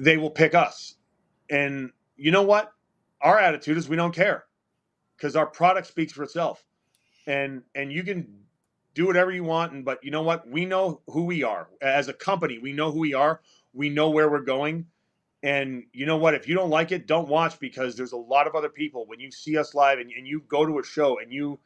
[0.00, 0.94] they will pick us.
[1.50, 2.72] And you know what?
[3.22, 4.44] Our attitude is we don't care
[5.16, 6.64] because our product speaks for itself.
[7.26, 8.28] And and you can
[8.94, 10.48] do whatever you want and but you know what?
[10.48, 11.68] We know who we are.
[11.82, 13.40] As a company we know who we are.
[13.72, 14.86] We know where we're going.
[15.42, 16.34] And you know what?
[16.34, 19.06] If you don't like it, don't watch because there's a lot of other people.
[19.06, 21.58] When you see us live and, and you go to a show and you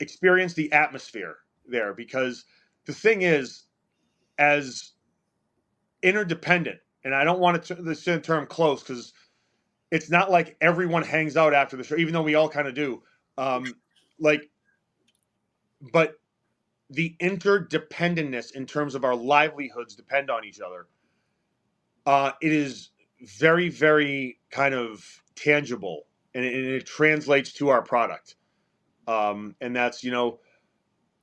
[0.00, 1.36] experience the atmosphere
[1.68, 2.46] there, because
[2.86, 3.65] the thing is,
[4.38, 4.92] as
[6.02, 9.12] interdependent, and I don't want to the term close because
[9.90, 12.74] it's not like everyone hangs out after the show, even though we all kind of
[12.74, 13.02] do.
[13.38, 13.74] Um,
[14.18, 14.50] like,
[15.92, 16.14] but
[16.90, 20.86] the interdependentness in terms of our livelihoods depend on each other
[22.06, 27.82] uh, it is very, very kind of tangible and it, and it translates to our
[27.82, 28.36] product.
[29.06, 30.40] Um, and that's, you know,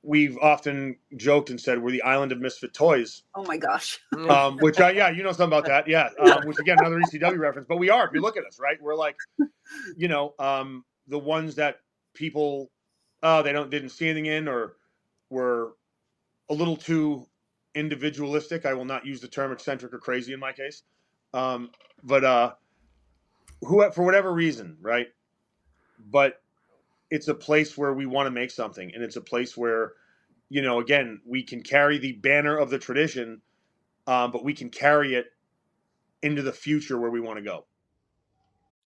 [0.04, 3.22] we've often joked and said we're the island of misfit toys.
[3.34, 3.98] Oh my gosh.
[4.28, 5.88] um, which, uh, yeah, you know something about that.
[5.88, 6.10] Yeah.
[6.18, 7.66] Um, which, again, another ECW reference.
[7.68, 8.80] But we are, if you look at us, right?
[8.80, 9.16] We're like,
[9.96, 11.80] you know, um, the ones that
[12.12, 12.70] people,
[13.22, 14.76] uh, they don't, didn't see anything in or
[15.30, 15.72] were
[16.50, 17.26] a little too
[17.74, 18.66] individualistic.
[18.66, 20.82] I will not use the term eccentric or crazy in my case.
[21.32, 21.70] Um,
[22.02, 22.52] but uh,
[23.62, 25.08] who, for whatever reason, right?
[25.98, 26.42] But
[27.14, 29.92] it's a place where we want to make something, and it's a place where,
[30.48, 33.40] you know, again, we can carry the banner of the tradition,
[34.08, 35.26] um, but we can carry it
[36.22, 37.66] into the future where we want to go.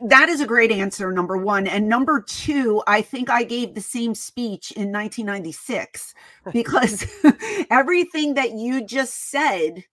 [0.00, 1.66] that is a great answer number one.
[1.66, 6.14] And number two i think i gave the same speech in 1996
[6.52, 7.06] because
[7.70, 9.84] everything that you just said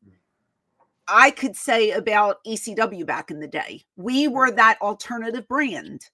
[1.07, 3.83] i could say about ecw back in the day.
[3.95, 6.09] We were that alternative brand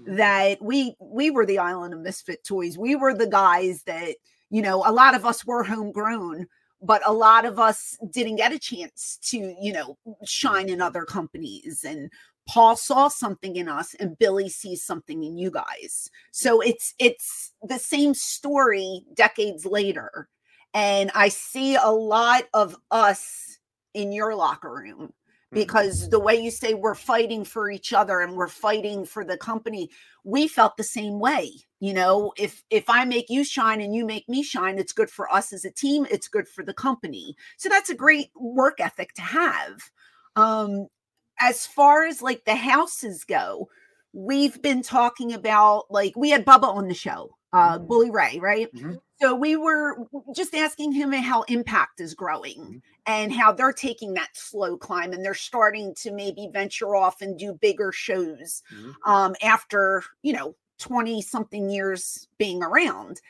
[0.00, 0.16] mm-hmm.
[0.16, 2.78] that we we were the island of misfit toys.
[2.78, 4.16] We were the guys that,
[4.50, 6.46] you know, a lot of us were homegrown,
[6.82, 10.82] but a lot of us didn't get a chance to, you know, shine in mm-hmm.
[10.82, 12.10] other companies and
[12.48, 16.10] Paul saw something in us and Billy sees something in you guys.
[16.30, 20.28] So it's it's the same story decades later.
[20.74, 23.58] And I see a lot of us
[23.94, 25.12] in your locker room
[25.54, 25.62] Mm-hmm.
[25.62, 29.36] because the way you say we're fighting for each other and we're fighting for the
[29.36, 29.88] company
[30.24, 34.04] we felt the same way you know if if i make you shine and you
[34.04, 37.36] make me shine it's good for us as a team it's good for the company
[37.56, 39.90] so that's a great work ethic to have
[40.34, 40.88] um
[41.40, 43.68] as far as like the houses go
[44.12, 47.88] we've been talking about like we had bubba on the show uh Mhm.
[47.88, 49.00] bully ray right Mhm.
[49.20, 49.96] so we were
[50.34, 52.82] just asking him how impact is growing Mhm.
[53.06, 57.38] and how they're taking that slow climb and they're starting to maybe venture off and
[57.38, 58.94] do bigger shows Mhm.
[59.04, 63.20] um, after you know 20 something years being around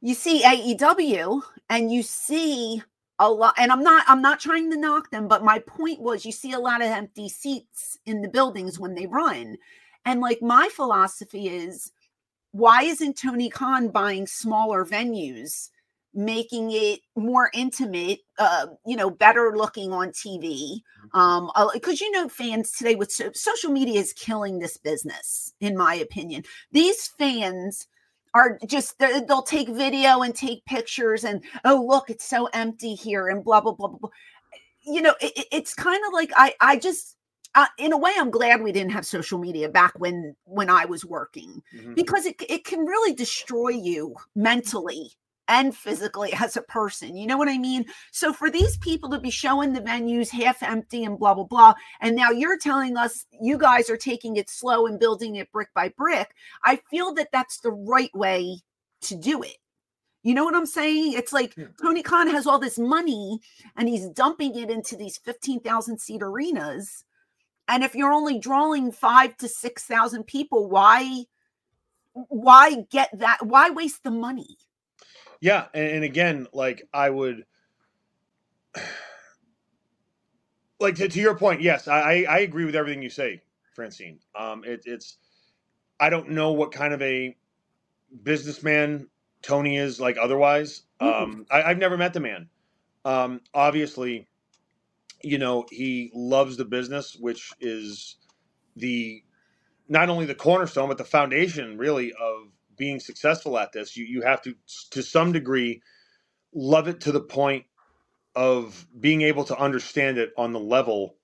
[0.00, 2.82] you see aew and you see
[3.22, 6.26] a lot and i'm not i'm not trying to knock them but my point was
[6.26, 9.56] you see a lot of empty seats in the buildings when they run.
[10.04, 11.92] And like my philosophy is
[12.50, 15.70] why isn't tony khan buying smaller venues
[16.14, 20.80] making it more intimate uh you know better looking on tv
[21.14, 25.76] um because you know fans today with so- social media is killing this business in
[25.76, 26.42] my opinion.
[26.72, 27.86] These fans
[28.34, 32.94] are just they- they'll take video and take pictures and oh look it's so empty
[32.94, 34.10] here and blah blah blah blah, blah.
[34.84, 37.16] you know it, it- it's kind of like i i just
[37.54, 40.84] uh, in a way i'm glad we didn't have social media back when when i
[40.86, 41.94] was working Mhm.
[41.94, 45.12] because it, it can really destroy you mentally
[45.48, 47.16] and physically as a person.
[47.16, 47.84] You know what I mean?
[48.10, 51.74] So for these people to be showing the venues half empty and blah, blah, blah,
[52.00, 55.68] and now you're telling us you guys are taking it slow and building it brick
[55.74, 58.58] by brick, I feel that that's the right way
[59.02, 59.56] to do it.
[60.22, 61.14] You know what I'm saying?
[61.14, 61.56] It's like.
[61.82, 63.40] Tony Khan has all this money
[63.76, 67.04] and he's dumping it into these 15,000 seat arenas.
[67.68, 71.24] And if you're only drawing five to 6,000 people, why?
[72.12, 73.44] Why get that?
[73.44, 74.58] Why waste the money?
[75.42, 77.46] Yeah, and, and again, like I would,
[80.80, 83.42] like to, to your point, yes, I I I agree with everything you say,
[83.74, 84.20] Francine.
[84.38, 85.18] Um, it, it's
[86.00, 87.36] I don't know what kind of a
[88.24, 89.08] businessman
[89.42, 90.82] Tony is like otherwise.
[91.02, 91.22] Mhm.
[91.24, 92.48] Um, I, I've never met the man.
[93.04, 94.28] Um, obviously,
[95.22, 98.16] you know he loves the business, which is
[98.76, 99.22] the
[99.88, 102.48] not only the cornerstone but the foundation really of
[102.82, 103.96] being successful at this.
[103.96, 104.54] You you have to
[104.92, 105.82] to some degree
[106.54, 107.64] love it to the point
[108.34, 111.16] of being able to understand it on the level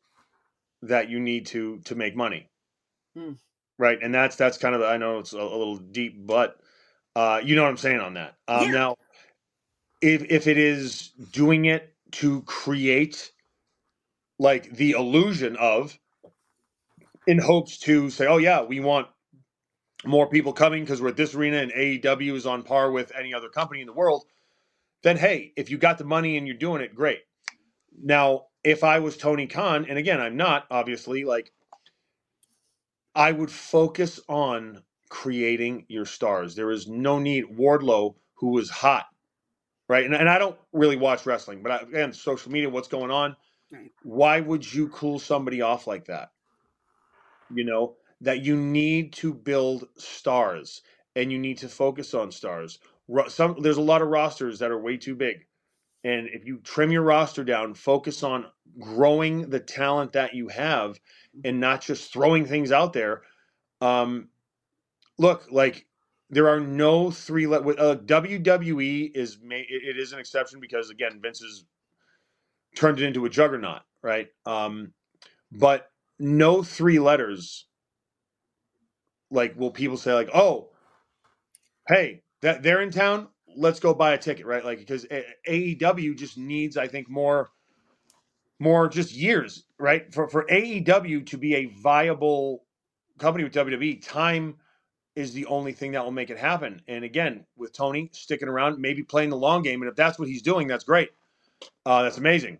[0.83, 2.49] that you need to to make money
[3.17, 3.39] Mm.
[3.79, 6.61] right and that's that's kind of i know it's a, a little deep but
[7.17, 8.73] uh you know what i'm saying on that um Yeah.
[8.73, 8.97] now
[10.03, 13.33] if if it is doing it to create
[14.39, 15.99] like the illusion of
[17.27, 19.09] in hopes to say oh yeah we want
[20.05, 23.35] more people coming because we're at this arena and aew is on par with any
[23.35, 24.25] other company in the world
[25.03, 27.21] then hey, if you got the money and you're doing it, great.
[28.03, 31.53] Now, if I was Tony Khan, and again, I'm not, obviously, like
[33.15, 36.55] I would focus on creating your stars.
[36.55, 37.45] There is no need.
[37.45, 39.07] Wardlow, who was hot,
[39.89, 40.05] right?
[40.05, 43.37] And, and I don't really watch wrestling, but I, again, social media, what's going on?
[44.03, 46.31] Why would you cool somebody off like that?
[47.55, 50.83] You know, that you need to build stars
[51.17, 52.79] and you need to focus on stars.
[53.09, 55.47] Ro- Some there's a lot of rosters that are way too big.
[56.05, 58.47] And if you trim your roster down, focus on
[58.79, 60.99] growing the talent that you have
[61.45, 63.23] and not just throwing things out there.
[63.81, 64.29] Um,
[65.19, 65.87] look, like
[66.31, 67.47] there are no three.
[67.47, 71.65] Le- uh, WWE is ma- it, it is an exception because again, Vince has
[72.77, 74.29] turned it into a juggernaut, right?
[74.47, 74.93] Um,
[75.53, 77.68] but no three letters.
[79.31, 80.71] Like, will people say like, "Oh,
[81.87, 83.29] hey, that they're in town?
[83.57, 84.65] Let's go buy a ticket," right?
[84.65, 85.07] Like, because
[85.49, 87.51] AEW just needs, I think, more,
[88.59, 90.13] more just years, right?
[90.13, 92.65] For for AEW to be a viable
[93.19, 94.57] company with WWE, time
[95.17, 96.81] is the only thing that will make it happen.
[96.87, 100.29] And again, with Tony sticking around, maybe playing the long game, and if that's what
[100.29, 101.11] he's doing, that's great.
[101.85, 102.59] Uh, that's amazing.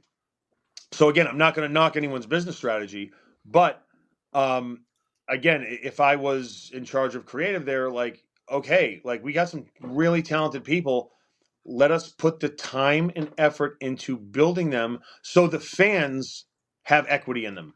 [0.93, 3.13] So again, I'm not going to knock anyone's business strategy,
[3.45, 3.85] but
[4.33, 4.81] um,
[5.29, 9.67] again, if I was in charge of creative there, like, okay, like we got some
[9.83, 11.13] really talented people.
[11.67, 16.47] Let us put the time and effort into building them so the fans
[16.85, 17.75] have equity in them.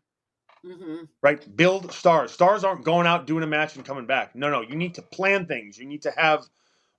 [0.64, 1.08] Mhm.
[1.22, 1.56] right?
[1.56, 2.32] Build stars.
[2.32, 4.34] Stars aren't going out doing a match and coming back.
[4.36, 4.60] No, no.
[4.62, 5.78] You need to plan things.
[5.78, 6.46] You need to have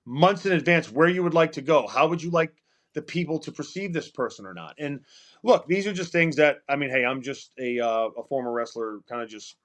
[0.06, 1.88] months in advance where you would like to go.
[1.88, 2.54] How would you like
[2.94, 4.76] the people to perceive this person or not?
[4.80, 5.02] And
[5.44, 6.90] look, these are just things that I mean.
[6.90, 9.58] Hey, I'm just a uh, a former wrestler, kind of just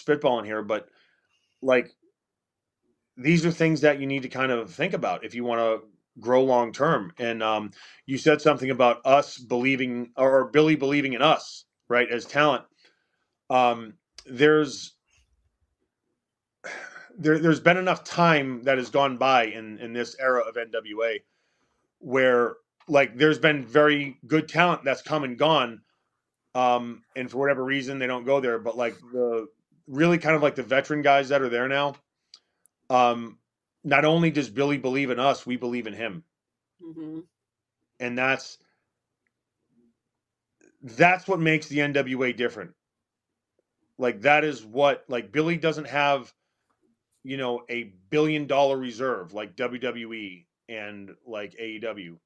[0.00, 0.88] spitballing here, but
[1.62, 1.90] like
[3.16, 5.88] these are things that you need to kind of think about if you want to
[6.20, 7.12] grow long term.
[7.18, 7.70] And um,
[8.06, 12.64] you said something about us believing or Billy believing in us, right, as talent.
[13.48, 13.94] Um,
[14.26, 14.94] there's
[17.18, 21.20] there, there's been enough time that has gone by in in this era of NWA
[21.98, 22.56] where
[22.88, 25.80] like there's been very good talent that's come and gone
[26.54, 29.46] um and for whatever reason they don't go there but like the
[29.88, 31.94] really kind of like the veteran guys that are there now
[32.90, 33.38] um
[33.84, 36.24] not only does Billy believe in us we believe in him
[36.82, 37.24] Mhm.
[38.00, 38.58] and that's
[40.82, 42.72] that's what makes the NWA different.
[43.98, 46.32] Like that is what like Billy doesn't have
[47.24, 52.18] you know a billion dollar reserve like WWE and like AEW.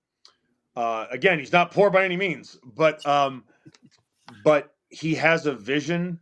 [0.77, 3.45] Uh again, he's not poor by any means, but um
[4.45, 6.19] but he has a vision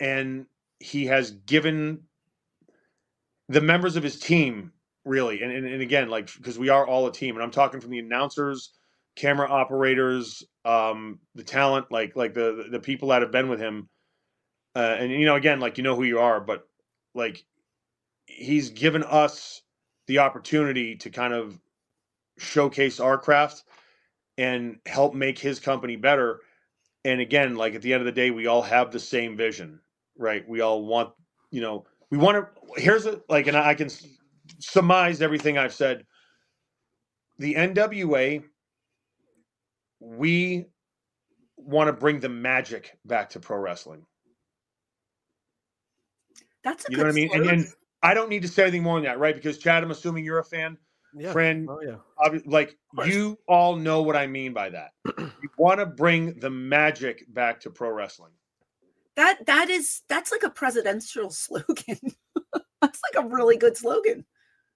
[0.00, 0.46] and
[0.80, 2.00] he has given
[3.48, 4.72] the members of his team
[5.04, 7.80] really and, and, and again like because we are all a team and i'm talking
[7.80, 8.72] from the announcers
[9.16, 13.88] camera operators um the talent like like the the people that have been with him
[14.74, 16.66] uh, and you know again like you know who you are but
[17.14, 17.44] like
[18.26, 19.62] he's given us
[20.06, 21.58] the opportunity to kind of
[22.38, 23.62] showcase our craft
[24.38, 26.40] and help make his company better
[27.04, 29.80] and again like at the end of the day we all have the same vision
[30.18, 30.48] right?
[30.48, 31.12] We all want
[31.50, 32.36] you know we want
[32.76, 34.06] to here's a like and i I can s-
[34.60, 36.04] surmise everything i've said.
[37.38, 38.44] The nwa
[40.00, 40.66] we
[41.56, 44.06] want to bring the magic back to pro wrestling.
[46.64, 47.30] That's a you know what i mean?
[47.34, 47.60] And, slogan.
[47.60, 49.34] and i don't need to say anything more than that right?
[49.34, 50.78] Because chad i'm assuming you're a fan.
[51.16, 51.32] Yeah.
[51.32, 51.96] friend Oh yeah.
[52.18, 54.90] obvi- like you all know what i mean by that.
[55.42, 58.32] You want to bring the magic back to pro wrestling
[59.16, 61.98] that that is that's like a presidential slogan.
[62.80, 64.24] that's like a really good slogan.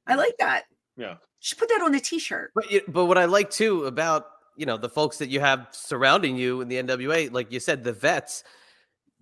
[0.07, 0.65] I like that.
[0.97, 2.53] yeah Should put that on a t-shirt.
[2.55, 4.27] But you, but what I like too about
[4.57, 7.85] you know the folks that you have surrounding you in the NWA, like you said,
[7.85, 8.45] the vets.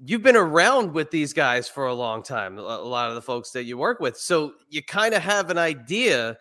[0.05, 2.59] You've been around with these guys for a long time.
[2.59, 5.51] A a lot of the folks that you work with, so you kind of have
[5.51, 6.37] an idea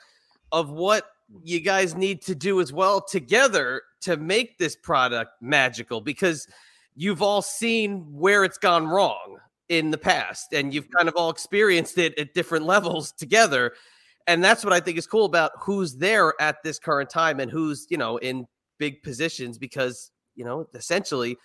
[0.51, 1.05] of what
[1.43, 6.47] you guys need to do as well together to make this product magical because
[6.95, 9.37] you've all seen where it's gone wrong
[9.69, 10.97] in the past and you've mm-hmm.
[10.97, 13.73] kind of all experienced it at different levels together
[14.27, 17.51] and that's what I think is cool about who's there at this current time and
[17.51, 18.45] who's you know in
[18.79, 21.37] big positions because you know essentially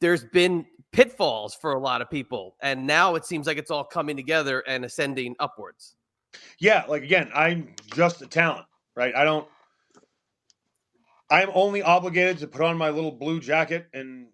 [0.00, 3.84] there's been pitfalls for a lot of people and now it seems like it's all
[3.84, 5.96] coming together and ascending upwards.
[6.60, 8.64] yeah like again i'm just a talent
[8.96, 9.46] right i don't
[11.30, 14.28] i'm only obligated to put on my little blue jacket and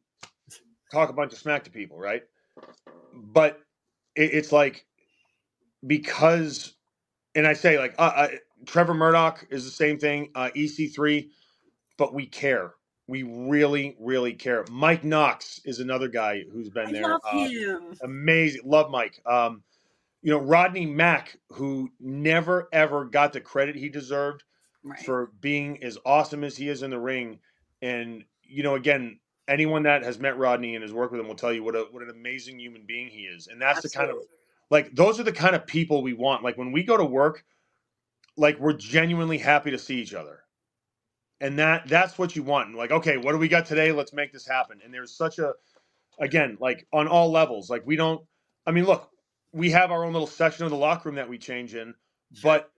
[0.93, 2.25] talk a bunch of smack to people right
[3.13, 3.61] but
[4.17, 4.87] it, it's like
[5.87, 6.75] because
[7.35, 8.29] and i say like uh, uh,
[8.67, 11.29] trevor murdoch is the same thing uh, ec3
[11.99, 12.75] but we care
[13.09, 17.49] we really really care mike knox is another guy who's been I there love uh,
[17.51, 17.99] him.
[18.03, 18.63] amazing.
[18.65, 19.21] Love Mike.
[19.27, 19.63] Um,
[20.23, 24.45] you know Rodney Mack, who never ever got the credit he deserved
[24.85, 24.99] Right.
[25.07, 27.41] for being as awesome as he is in the ring.
[27.83, 31.35] And you know, again, anyone that has met Rodney and has worked with him will
[31.35, 33.49] tell you what a what an amazing human being he is.
[33.49, 34.19] And that's the kind of
[34.71, 36.43] like those are the kind of people we want.
[36.43, 37.45] Like when we go to work,
[38.37, 40.41] like we're genuinely happy to see each other.
[41.41, 42.69] And that that's what you want.
[42.69, 43.93] And like, okay, what do we got today?
[43.93, 44.81] Let's make this happen.
[44.85, 45.53] And there's such a
[46.19, 47.69] again, like on all levels.
[47.69, 48.23] Like we don't
[48.67, 49.11] I mean, look,
[49.53, 51.95] we have our own little section of the locker room that we change in,
[52.43, 52.71] but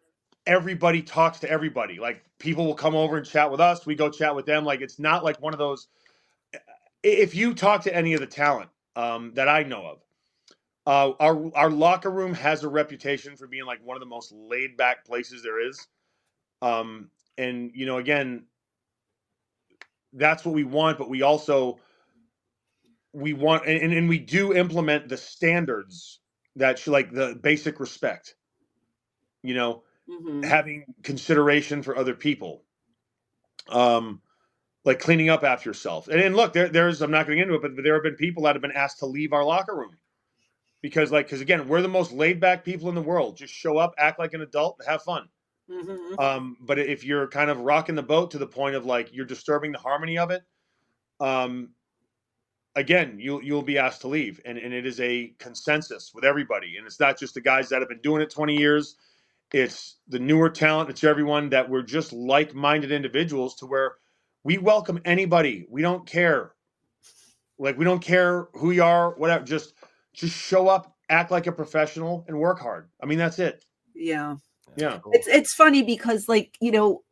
[0.46, 1.98] everybody talks to everybody.
[1.98, 4.64] Like people will come over and chat with us, we go chat with them.
[4.64, 5.88] Like it's not like one of those
[7.10, 9.98] if you talk to any of the talent um, that I know of,
[10.86, 14.32] uh, our our locker room has a reputation for being like one of the most
[14.32, 15.86] laid back places there is.
[16.62, 18.46] Um, and you know, again,
[20.14, 21.80] that's what we want, but we also
[23.14, 26.20] we want and, and- we do implement the standards
[26.56, 28.34] that should like the basic respect.
[29.42, 30.42] You know, Mhm.
[30.44, 32.64] having consideration for other people
[33.68, 34.22] um
[34.86, 37.62] like cleaning up after yourself and, and look there, there's i'm not going into it
[37.62, 39.98] but there have been people that have been asked to leave our locker room
[40.82, 43.78] because like because again we're the most laid back people in the world just show
[43.78, 45.28] up act like an adult and have fun
[45.70, 46.20] Mhm.
[46.20, 49.26] um but if you're kind of rocking the boat to the point of like you're
[49.26, 50.42] disturbing the harmony of it
[51.20, 51.70] um
[52.74, 56.76] again, you'll you'll be asked to leave, and and it is a consensus with everybody,
[56.76, 58.96] and it's not just the guys that have been doing it twenty years.
[59.52, 60.90] It's the newer talent.
[60.90, 63.94] It's everyone that we're just like-minded individuals to where
[64.46, 65.66] we welcome anybody.
[65.68, 66.52] We don't care.
[67.58, 69.44] Like we don't care who you are, whatever.
[69.44, 69.74] Just
[70.12, 72.88] just show up, act like a professional, and work hard.
[73.02, 73.64] I mean, that's it.
[73.92, 74.36] Yeah.
[74.76, 75.00] Yeah.
[75.12, 77.02] It's it's funny because like, you know,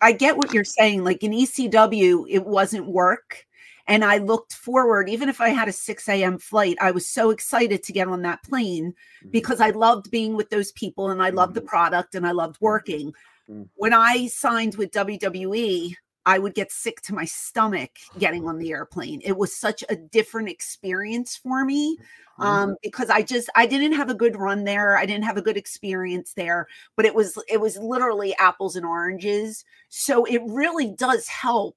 [0.00, 1.02] I get what you're saying.
[1.02, 3.44] Like in ECW, it wasn't work.
[3.88, 6.38] And I looked forward, even if I had a 6 a.m.
[6.38, 9.30] flight, I was so excited to get on that plane Mm-hmm.
[9.30, 12.58] because I loved being with those people and I loved the product and I loved
[12.60, 13.12] working.
[13.50, 13.68] Mhm.
[13.74, 15.94] When I signed with WWE,
[16.26, 19.20] I would get sick to my stomach getting on the airplane.
[19.24, 21.98] It was such a different experience for me
[22.40, 25.40] um because i just i didn't have a good run there i didn't have a
[25.40, 26.66] good experience there
[26.96, 29.64] but it was it was literally apples and oranges.
[29.88, 31.76] So it really does help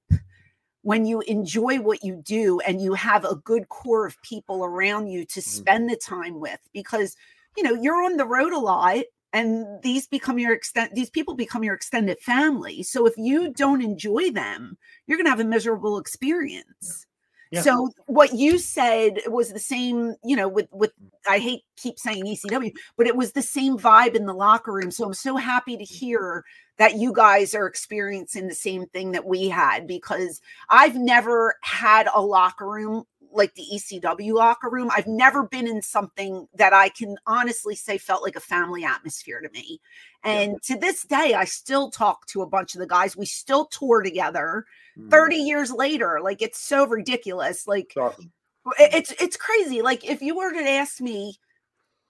[0.82, 5.08] when you enjoy what you do and you have a good core of people around
[5.08, 7.16] you to spend the time with because
[7.56, 11.34] you know you're on the road a lot and these become your extent these people
[11.34, 14.76] become your extended family so if you don't enjoy them
[15.06, 17.06] you're going to have a miserable experience
[17.50, 17.62] Yeah.
[17.62, 20.92] so what you said was the same, you know, with with
[21.26, 24.90] I hate keep saying ECW, but it was the same vibe in the locker room.
[24.90, 25.94] So I'm so happy to mm-hmm.
[25.94, 26.44] hear
[26.76, 32.06] that you guys are experiencing the same thing that we had because I've never had
[32.14, 34.90] a locker room like the ECW locker room.
[34.94, 39.40] I've never been in something that I can honestly say felt like a family atmosphere
[39.40, 39.80] to me.
[40.24, 43.16] And to this day, I still talk to a bunch of the guys.
[43.16, 44.64] We still tour together.
[44.98, 45.10] Mhm.
[45.10, 48.32] 30 years later like it's so ridiculous like It's awesome.
[48.80, 51.38] it's it's crazy like if you were to ask me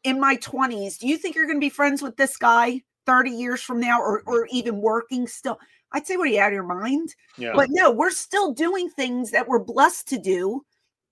[0.04, 3.30] in my 20s do you think you're going to be friends with this guy 30
[3.32, 5.58] years from now or or even working still
[5.92, 7.52] i'd say what are you out of your mind Yeah.
[7.54, 10.64] but no we're still doing things that we're blessed to do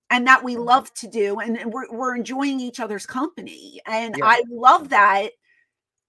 [0.09, 0.63] and that we mm-hmm.
[0.63, 4.25] love to do and we're, we're enjoying each other's company and Yeah.
[4.25, 5.31] i love that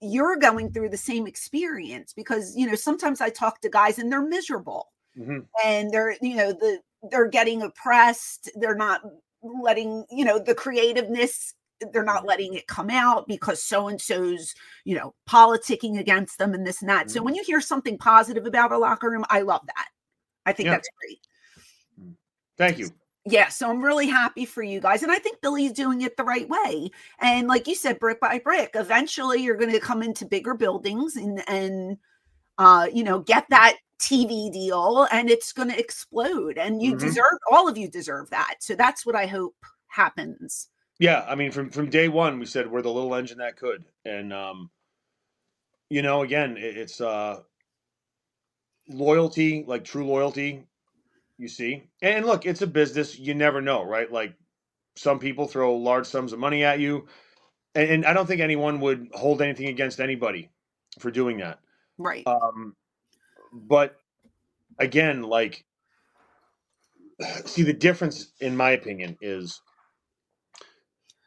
[0.01, 4.11] you're going through the same experience because you know sometimes i talk to guys and
[4.11, 4.87] they're miserable
[5.17, 5.45] Mhm.
[5.63, 6.79] and they're you know the
[7.11, 9.01] they're getting oppressed they're not
[9.41, 11.53] letting you know the creativeness
[11.93, 12.27] they're not mm-hmm.
[12.27, 14.53] letting it come out because so and so's
[14.85, 17.25] you know politicking against them and this and that so mm-hmm.
[17.25, 19.87] when you hear something positive about a locker room i love that
[20.45, 20.73] i think Yeah.
[20.73, 21.19] that's great
[21.99, 22.15] mm.
[22.57, 22.89] Thank you.
[23.29, 26.23] Yeah so i'm really happy for you guys and i think billy's doing it the
[26.23, 30.25] right way and like you said brick by brick eventually you're going to come into
[30.25, 31.97] bigger buildings and and
[32.57, 36.99] uh you know get that tv deal and it's going to explode and you Mhm.
[36.99, 39.55] deserve all of you deserve that so that's what i hope
[39.87, 40.69] happens
[40.99, 43.85] Yeah, I mean, from from day one, we said we're the little engine that could,
[44.05, 44.69] and um,
[45.89, 47.39] you know, again, it, it's uh,
[48.89, 50.65] loyalty, like true loyalty.
[51.39, 53.19] You see, and look, it's a business.
[53.19, 54.11] You never know, right?
[54.11, 54.35] Like
[54.97, 57.07] some people throw large sums of money at you,
[57.75, 60.51] and, and I don't think anyone would hold anything against anybody
[60.99, 61.59] for doing that.
[61.97, 62.75] right Um,
[63.53, 63.97] but
[64.79, 65.65] again, like,
[67.45, 69.61] see, the difference, in my opinion, is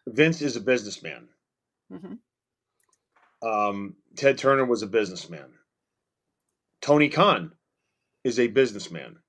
[0.08, 1.28] Vince is a businessman.
[1.92, 2.18] Mhm.
[3.42, 5.54] Um, Ted Turner was a businessman.
[6.82, 7.52] Tony Khan
[8.24, 9.21] is a businessman.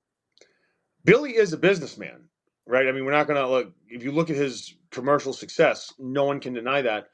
[1.04, 2.28] Billy is a businessman,
[2.66, 2.88] right?
[2.88, 6.24] I mean, we're not going to look, if you look at his commercial success, no
[6.24, 7.08] one can deny that.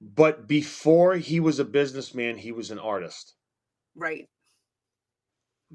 [0.00, 3.34] But before he was a businessman, he was an artist
[3.96, 4.28] right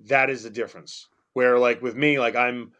[0.07, 1.07] that is the difference.
[1.33, 2.73] Where like with me, like I'm,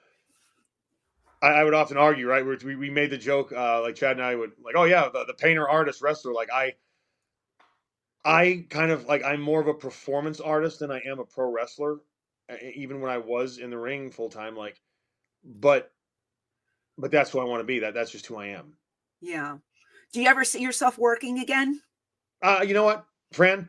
[1.41, 2.45] I, I would often argue, right?
[2.45, 5.25] We we made the joke, uh, like Chad and I would like, oh yeah, the,
[5.25, 6.33] the painter, artist, wrestler.
[6.33, 6.75] Like I,
[8.25, 11.51] I kind of like I'm more of a performance artist than I am a pro
[11.51, 11.97] wrestler.
[12.75, 14.79] Even when I was in the ring full time, like,
[15.43, 15.91] but,
[16.97, 17.79] but that's who I want to be.
[17.79, 18.77] That that's just who I am.
[19.21, 19.57] yeah
[20.13, 21.81] do you ever see yourself working again
[22.41, 23.67] Uh, you know what, Fran?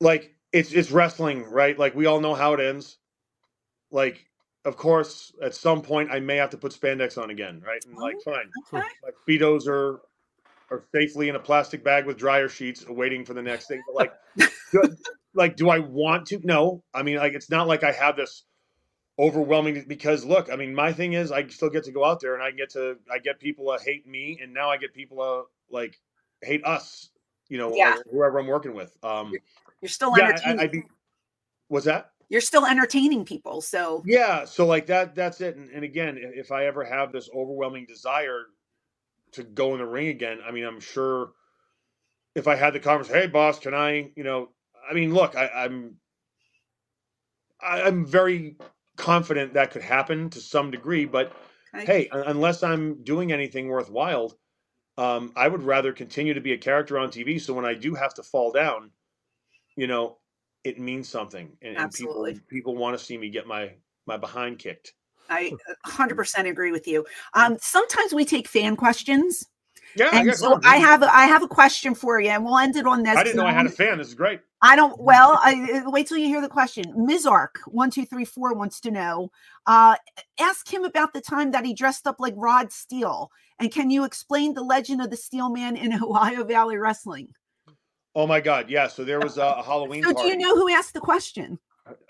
[0.00, 1.78] Like it's it's wrestling, right?
[1.78, 2.98] Like we all know how it ends.
[3.90, 4.24] Like,
[4.64, 7.84] of course, at some point I may have to put spandex on again, right?
[7.84, 8.50] And like, fine.
[8.72, 10.00] okay Like speedos are
[10.70, 13.82] are safely in a plastic bag with dryer sheets, waiting for the next thing.
[13.86, 14.96] But like, do,
[15.34, 16.40] like, do I want to?
[16.44, 16.82] No.
[16.94, 18.44] I mean, like, it's not like I have this
[19.18, 22.34] overwhelming because look, I mean, my thing is I still get to go out there
[22.34, 25.18] and I get to I get people to hate me, and now I get people
[25.18, 25.98] to like
[26.42, 27.10] hate us.
[27.48, 27.94] You know, Yeah.
[27.96, 28.94] or whoever I'm working with.
[29.02, 29.32] Um,
[29.80, 30.82] you're still yeah, entertaining I.
[31.68, 32.10] What's that?
[32.28, 35.56] you're still entertaining people so Yeah, so like that that's it.
[35.56, 38.44] And, and again, if I ever have this overwhelming desire
[39.32, 41.32] to go in the ring again, I mean, I'm sure
[42.34, 44.50] if I had the conversation, hey boss, can I, you know,
[44.88, 45.96] I mean, look, I, I'm
[47.60, 48.56] I, I'm very
[48.96, 51.32] confident that could happen to some degree, but
[51.86, 54.38] hey, unless I'm doing anything worthwhile,
[54.96, 57.40] um, I would rather continue to be a character on TV.
[57.40, 58.90] So when I do have to fall down,
[59.76, 60.18] you know,
[60.64, 62.14] it means something, and, and people
[62.48, 63.74] people want to see me get my
[64.06, 64.94] my behind kicked.
[65.28, 65.52] I
[65.86, 67.04] 100% agree with you.
[67.34, 69.44] Um, sometimes we take fan questions,
[69.94, 70.60] Yeah, I and guess so.
[70.64, 73.16] I have I have a question for you, and we'll end it on this.
[73.16, 73.98] I didn't know I had a fan.
[73.98, 74.40] This is great.
[74.60, 75.00] I don't.
[75.00, 76.92] Well, I, uh, wait till you hear the question.
[76.96, 77.26] Ms.
[77.26, 79.30] Mizark one two three four wants to know.
[79.66, 79.96] Uh,
[80.40, 84.04] ask him about the time that he dressed up like Rod Steele, and can you
[84.04, 87.28] explain the legend of the Steel Man in Ohio Valley Wrestling?
[88.14, 88.88] Oh my God, yeah.
[88.88, 91.58] So there was a, a Halloween So, do you know who asked the question?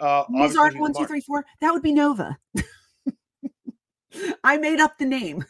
[0.00, 1.44] uh, Mizark he's one two three four.
[1.60, 2.36] That would be Nova.
[4.44, 5.44] I made up the name.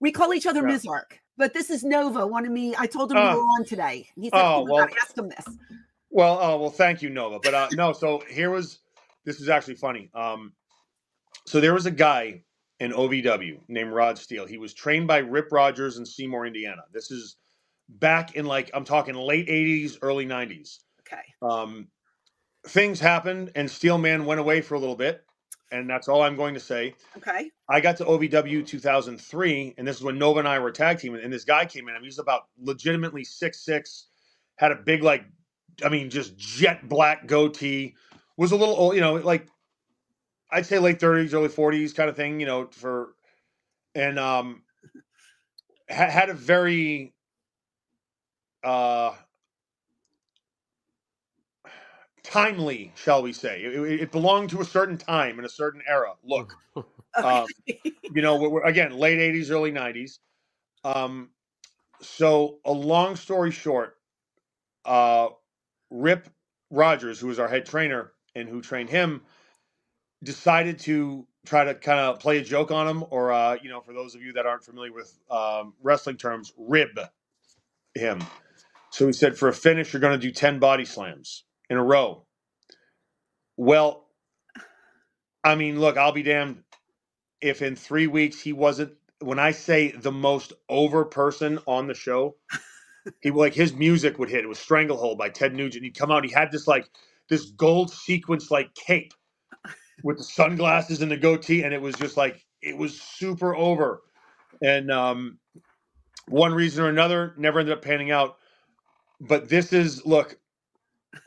[0.00, 0.74] We call each other Yeah.
[0.76, 2.26] Mizark, but this is Nova.
[2.26, 2.74] one of me.
[2.76, 3.36] I told him we Oh.
[3.36, 4.08] were on today.
[4.16, 5.46] He said, Oh, "Oh, well- ask him this."
[6.10, 7.38] Well, oh well, thank you, Nova.
[7.40, 8.80] But uh, no, so here was
[9.24, 10.10] this is actually funny.
[10.14, 10.52] Um,
[11.46, 12.42] so there was a guy
[12.80, 14.44] in OVW named Rod Steele.
[14.46, 16.82] He was trained by Rip Rogers in Seymour, Indiana.
[16.92, 17.36] This is
[17.88, 20.80] back in like I'm talking late '80s, early '90s.
[21.00, 21.22] Okay.
[21.40, 21.88] Um,
[22.66, 25.24] things happened, and Steel Man went away for a little bit,
[25.72, 26.94] and that's all I'm going to say.
[27.16, 27.50] Okay.
[27.68, 31.14] I got to OVW 2003, and this is when Nova and I were tag team,
[31.14, 31.94] and this guy came in.
[31.94, 34.06] I mean, he was about legitimately six six,
[34.56, 35.24] had a big like,
[35.84, 37.96] I mean, just jet black goatee.
[38.36, 39.48] Was a little old, you know, like
[40.50, 43.14] I'd say late 30s, early 40s kind of thing, you know, for
[43.94, 44.62] and um
[45.90, 47.14] ha- had a very
[48.62, 49.12] uh
[52.24, 53.62] timely, shall we say?
[53.62, 56.14] It, it- belonged to a certain time and a certain era.
[56.24, 56.54] Look,
[57.22, 57.48] um,
[58.14, 60.18] you know, we're, we're- again, late 80s, early 90s.
[60.84, 61.30] Um,
[62.02, 63.96] so, a long story short,
[64.84, 65.28] uh,
[65.90, 66.28] Rip
[66.70, 69.22] Rogers, who was our head trainer and who trained him,
[70.24, 73.80] decided to try to kind of play a joke on him, or, uh, you know,
[73.80, 76.98] for those of you that aren't familiar with um, wrestling terms, rib
[77.94, 78.22] him.
[78.90, 81.84] So he said, for a finish, you're going to do 10 body slams in a
[81.84, 82.26] row.
[83.56, 84.06] Well,
[85.44, 86.62] I mean, look, I'll be damned
[87.42, 91.94] if in three weeks he wasn't when I say the most over person on the
[91.94, 92.36] show,
[93.20, 94.44] he like his music would hit.
[94.44, 95.84] It was Stranglehold by Ted Nugent.
[95.84, 96.88] He'd come out, he had this like
[97.28, 99.14] this gold sequence like cape
[100.02, 104.02] with the sunglasses and the goatee, and it was just like it was super over.
[104.62, 105.38] And um
[106.28, 108.38] one reason or another never ended up panning out.
[109.20, 110.38] But this is look,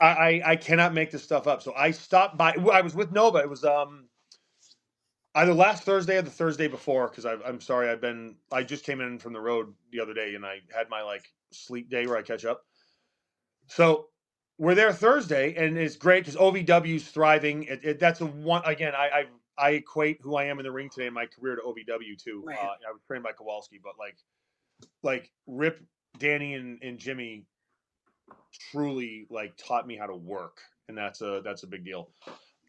[0.00, 1.62] I, I I cannot make this stuff up.
[1.62, 2.54] So I stopped by.
[2.72, 3.38] I was with Nova.
[3.38, 4.08] It was um
[5.34, 9.00] either last Thursday or the Thursday before because I'm sorry I've been I just came
[9.00, 12.16] in from the road the other day and I had my like sleep day where
[12.16, 12.62] I catch up.
[13.68, 14.08] So
[14.58, 17.64] we're there Thursday and it's great because OVW's thriving.
[17.64, 18.94] It, it, that's a one again.
[18.96, 19.24] I, I
[19.58, 22.42] I equate who I am in the ring today in my career to OVW too.
[22.46, 22.58] Right.
[22.58, 24.16] Uh, I was trained by Kowalski, but like
[25.02, 25.82] like Rip,
[26.18, 27.44] Danny, and, and Jimmy
[28.72, 32.10] truly like taught me how to work, and that's a that's a big deal.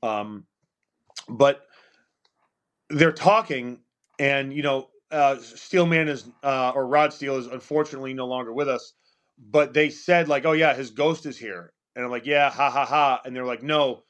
[0.03, 0.45] Um,
[1.29, 1.67] but
[2.89, 3.79] they're talking,
[4.19, 8.69] and you know, uh, Steelman is uh, or Rod Steele is unfortunately no longer with
[8.69, 8.93] us.
[9.37, 12.69] But they said like, "Oh yeah, his ghost is here," and I'm like, "Yeah, ha
[12.69, 14.03] ha ha," and they're like, "No."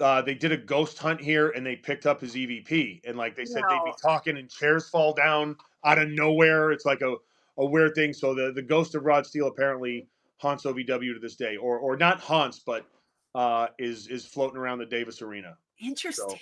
[0.00, 3.34] Uh, they did a ghost hunt here and they picked up his EVP and like
[3.34, 6.70] they said they'd be talking and chairs fall down out of nowhere.
[6.70, 7.16] It's like a,
[7.56, 8.12] a weird thing.
[8.12, 10.06] So the, the ghost of Rod Steele apparently
[10.38, 12.86] haunts OVW to this day, or or not haunts, but
[13.34, 15.56] uh, is is floating around the Davis Arena.
[15.80, 16.38] Interesting.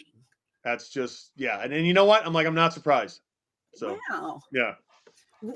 [0.64, 1.61] That's just yeah.
[1.62, 2.26] And, and you know what?
[2.26, 3.20] I'm like I'm not surprised.
[3.74, 4.40] So wow.
[4.53, 4.74] yeah,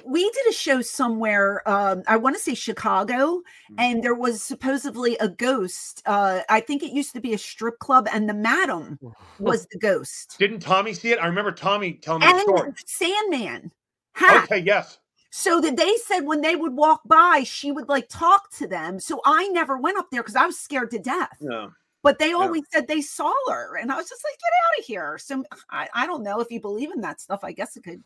[0.04, 3.76] We did a show somewhere, um, I want to say Chicago, Mhm.
[3.78, 6.02] and there was supposedly a ghost.
[6.04, 8.98] Uh, I think it used to be a strip club, and the madam
[9.38, 10.36] was the ghost.
[10.38, 11.18] didn't Tommy see it?
[11.18, 12.68] I remember Tommy telling me the story.
[12.68, 13.72] And Sandman
[14.14, 14.44] had.
[14.44, 14.98] Okay, yes.
[15.30, 18.98] So that they said when they would walk by, she would like talk to them.
[18.98, 21.38] So I never went up there because I was scared to death.
[21.40, 21.70] No.
[22.02, 24.84] But they always said they saw her, and I was just like, "Get out of
[24.86, 27.40] here!" So I, I don't know if you believe in that stuff.
[27.44, 28.02] I guess it could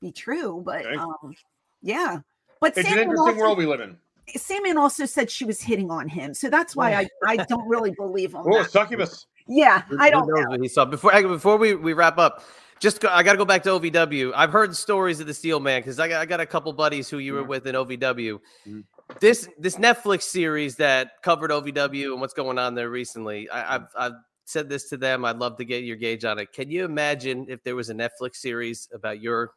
[0.00, 0.96] be true, but Okay.
[0.96, 1.34] um,
[1.82, 2.20] yeah.
[2.60, 3.96] But It's an interesting also, world we live in.
[4.36, 7.92] Sandman also said she was hitting on him, so that's why I, I don't really
[7.92, 8.70] believe on Oh, that.
[8.70, 9.26] succubus.
[9.48, 10.62] Yeah, I don't knows know.
[10.62, 11.10] he saw before.
[11.22, 12.44] Before we, we wrap up,
[12.80, 14.32] just go, I got to go back to OVW.
[14.34, 17.08] I've heard stories of the Steel Man because I got, I got a couple buddies
[17.10, 17.48] who you were Mhm.
[17.48, 18.40] with in OVW.
[18.66, 18.84] Mhm.
[19.20, 23.50] This this Netflix series that covered OVW and what's going on there recently.
[23.50, 24.12] I, I've I've
[24.44, 25.24] said this to them.
[25.24, 26.52] I'd love to get your gauge on it.
[26.52, 29.52] Can you imagine if there was a Netflix series about your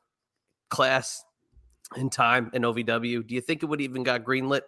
[0.69, 1.23] class
[1.95, 3.25] in time in OVW?
[3.25, 4.61] Do you think it would even got greenlit?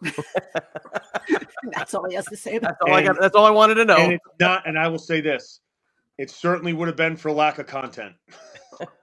[1.72, 3.20] That's all he has to say about That's all I got.
[3.20, 3.96] That's all I wanted to know.
[3.96, 5.60] And it's not, and I will say this:
[6.20, 8.14] It certainly would have been for lack of content.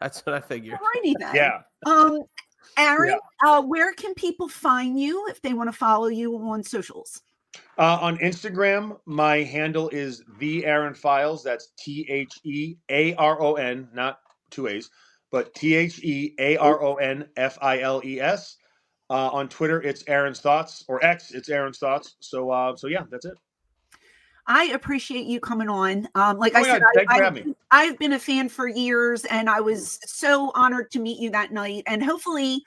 [0.00, 0.76] That's what I figured.
[0.76, 1.32] Alrighty then.
[1.32, 1.60] Yeah.
[1.86, 2.22] Um,
[2.76, 7.22] Aron, uh, where can people find you if they want to follow you on socials?
[7.78, 11.44] Uh, on Instagram, my handle is the Aron Files.
[11.44, 14.18] That's T H E A R O N, not
[14.50, 14.90] two A's,
[15.30, 18.56] but T H E A R O N F I L E S.
[19.10, 22.16] Uh, on Twitter, it's Aron's Thoughts, or X, it's Aron's Thoughts.
[22.18, 23.34] So, uh, so yeah, that's it.
[24.48, 26.08] I appreciate you coming on.
[26.14, 27.54] Um, like Oh I said, God, I, I've, having.
[27.70, 31.52] I've been a fan for years, and I was so honored to meet you that
[31.52, 31.82] night.
[31.86, 32.62] And hopefully,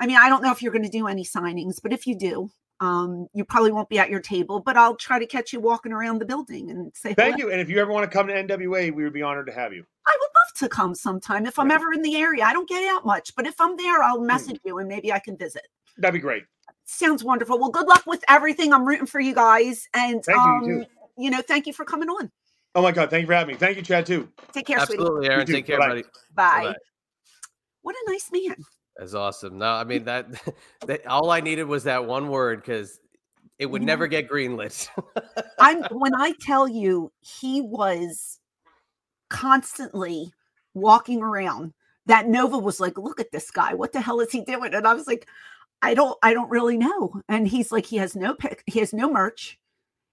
[0.00, 2.18] I mean, I don't know if you're going to do any signings, but if you
[2.18, 4.60] do, um, you probably won't be at your table.
[4.60, 7.48] But I'll try to catch you walking around the building and say Thank hello.
[7.48, 7.52] you.
[7.52, 9.74] And if you ever want to come to NWA, we would be honored to have
[9.74, 9.84] you.
[10.06, 12.44] I would love to come sometime if I'm ever in the area.
[12.44, 14.10] I don't get out much, but if I'm there, Hmm.
[14.10, 15.66] I'll message you and maybe I can visit.
[15.98, 16.44] That'd be great.
[16.86, 17.58] Sounds wonderful.
[17.58, 18.72] Well, good luck with everything.
[18.72, 20.86] I'm rooting for you guys, and Thank you, um, you too.
[21.16, 22.30] You know, thank you for coming on.
[22.74, 23.10] Oh my God.
[23.10, 23.58] Thank you for having me.
[23.58, 24.28] Thank you, Chad, too.
[24.52, 25.00] Take care, sweetie.
[25.00, 25.46] Absolutely, Aron.
[25.46, 25.88] Take care, Bye-bye.
[25.88, 26.02] buddy.
[26.34, 26.62] Bye.
[26.64, 26.74] Bye-bye.
[27.82, 28.56] What a nice man.
[28.96, 29.58] That's awesome.
[29.58, 30.26] No, I mean that,
[30.86, 32.98] that all I needed was that one word because
[33.58, 34.88] it would You never get greenlit.
[35.58, 38.38] I'm when I tell you he was
[39.30, 40.32] constantly
[40.74, 41.72] walking around
[42.06, 43.74] that Nova was like, look at this guy.
[43.74, 44.74] What the hell is he doing?
[44.74, 45.26] And I was like,
[45.82, 47.20] I don't, I don't really know.
[47.28, 49.58] And he's like, he has no pick, he has no merch,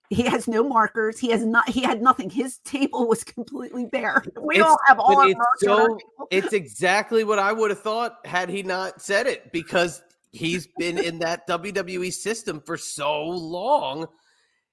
[0.09, 2.29] he has no markers, he has not, he had nothing.
[2.29, 4.23] His table was completely bare.
[4.39, 5.99] We It's- all have all our it's our so-
[6.29, 10.01] it's exactly what I would have thought had he not said it because
[10.31, 14.07] he's been in that WWE system for so long.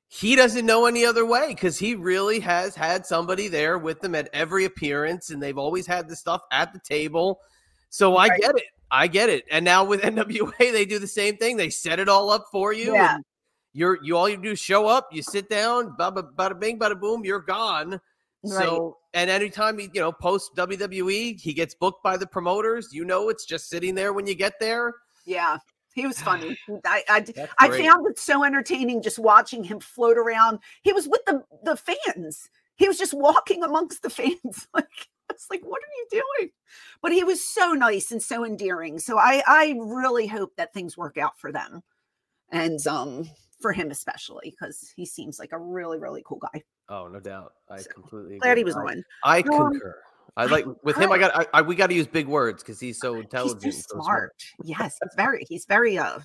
[0.09, 4.15] He doesn't know any other way because he really has had somebody there with them
[4.17, 7.41] at every appearance, and they've always had the stuff at the table.
[7.91, 8.65] So I get it.
[8.91, 9.45] I get it.
[9.53, 11.57] And now with NWA, they do the same thing.
[11.57, 12.93] They set it all up for you.
[12.95, 13.15] Yeah.
[13.17, 13.25] and
[13.73, 17.01] You're you all you do is show up, you sit down, bada, bada bing, bada
[17.01, 18.01] boom, you're gone.
[18.43, 18.65] Right.
[18.65, 22.89] So, and anytime he, you know, post WWE, he gets booked by the promoters.
[22.93, 24.95] You know, it's just sitting there when you get there.
[25.27, 25.59] yeah,
[25.95, 26.59] he was funny.
[26.85, 27.25] I, I,
[27.59, 30.59] I found it so entertaining just watching him float around.
[30.83, 32.49] He was with the the fans.
[32.77, 34.67] He was just walking amongst the fans.
[34.75, 36.51] Like it's like, what are you doing?
[37.03, 38.99] But he was so nice and so endearing.
[38.99, 41.83] So I I really hope that things work out for them,
[42.51, 43.29] and um
[43.61, 46.63] for him especially because he seems like a really really cool guy.
[46.89, 47.53] Oh, no doubt.
[47.71, 49.05] I So, completely Glad he was I, on.
[49.23, 49.95] I Um, concur.
[50.37, 51.13] I like with him.
[51.13, 51.37] I got.
[51.37, 53.63] I, I we got to use big words because he's so intelligent.
[53.63, 54.33] He's so so smart.
[54.65, 56.19] Yes, he's very he's very uh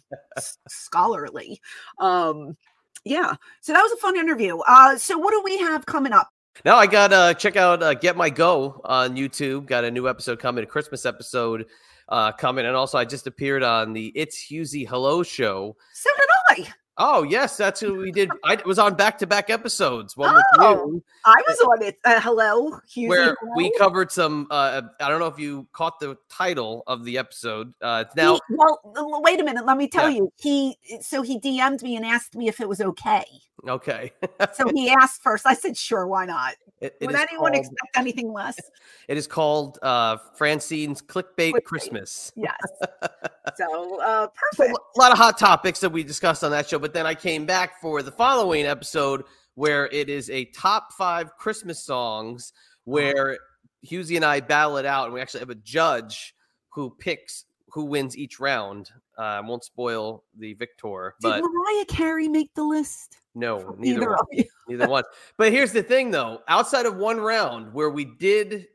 [0.67, 1.59] scholarly.
[1.99, 2.57] Um
[3.03, 3.35] yeah.
[3.61, 4.57] So that was a fun interview.
[4.67, 6.29] Uh so what do we have coming up?
[6.63, 9.67] Now I got uh check out uh, Get My Go on YouTube.
[9.67, 11.65] Got a new episode coming, a Christmas episode
[12.09, 15.75] uh coming, and also I just appeared on the It's Husey Hello show.
[15.93, 16.73] So did I.
[16.97, 18.29] Oh yes, that's who we did.
[18.45, 20.15] I was on back to back episodes.
[20.15, 21.97] One with Oh, you, I was on it.
[22.05, 24.47] Uh, hello, Husey, where we covered some.
[24.49, 27.73] Uh, I don't know if you caught the title of the episode.
[27.81, 28.79] Uh, now He- well,
[29.21, 29.65] wait a minute.
[29.65, 30.17] Let me tell Yeah.
[30.17, 30.33] you.
[30.37, 33.25] He so he DM'd me and asked me if it was okay.
[33.67, 34.13] okay.
[34.53, 35.45] So he asked first.
[35.45, 38.57] I said, "Sure, why not?" It- it Would anyone called- expect anything less?
[39.07, 41.63] It is called uh, Francine's Clickbait Clickbait.
[41.63, 42.31] Christmas.
[42.35, 42.57] Yes.
[43.55, 44.77] so uh, So perfect.
[44.95, 46.79] a lot of hot topics that we discussed on that show.
[46.85, 49.23] But then I came back for the following episode
[49.55, 53.39] where it is a top five Christmas songs where
[53.83, 56.35] Husey and I battle it out, and we actually have a judge
[56.69, 58.91] who picks who wins each round.
[59.17, 63.17] Uh, I won't spoil the victor, Did but Mariah Carey make the list?
[63.33, 64.19] no, neither one.
[64.67, 65.05] Neither one.
[65.39, 66.43] But here's the thing, though.
[66.47, 68.67] Outside of one round where we did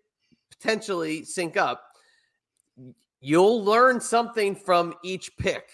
[0.51, 1.85] potentially sync up,
[3.21, 5.69] you'll learn something from each pick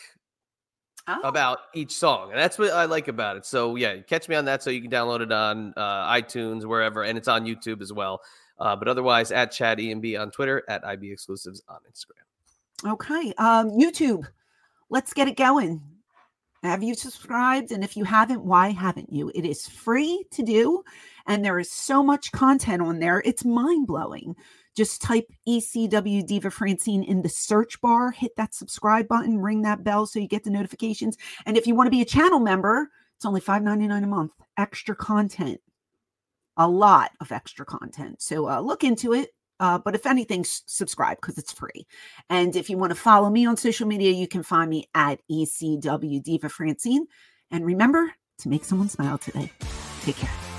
[1.09, 1.21] Oh.
[1.23, 3.47] about each song, and that's what I like about it.
[3.47, 7.05] So yeah, catch me on that, so you can download it on uh, iTunes, wherever,
[7.05, 8.21] and it's on YouTube as well.
[8.59, 12.93] Uh, but otherwise, at Chad EMB on Twitter, at IB Exclusives on Instagram.
[12.93, 13.33] Okay.
[13.39, 14.27] Um, YouTube,
[14.91, 15.81] let's get it going.
[16.63, 17.71] Have you subscribed?
[17.71, 19.31] And if you haven't, why haven't you?
[19.35, 20.83] It is free to do,
[21.27, 23.23] and there is so much content on there.
[23.25, 24.35] It's mind blowing.
[24.77, 29.83] Just type ECW Diva Francine in the search bar, hit that subscribe button, ring that
[29.83, 31.17] bell so you get the notifications.
[31.47, 34.33] And if you want to be a channel member, it's only $5.99 a month.
[34.59, 35.61] Extra content,
[36.57, 38.21] a lot of extra content.
[38.21, 39.31] So uh, look into it.
[39.59, 41.87] Uh, but if anything, s- subscribe because it's free.
[42.29, 45.21] And if you want to follow me on social media, you can find me at
[45.31, 47.07] ECW Diva Francine.
[47.51, 49.51] And remember to make someone smile today.
[50.03, 50.56] Take care.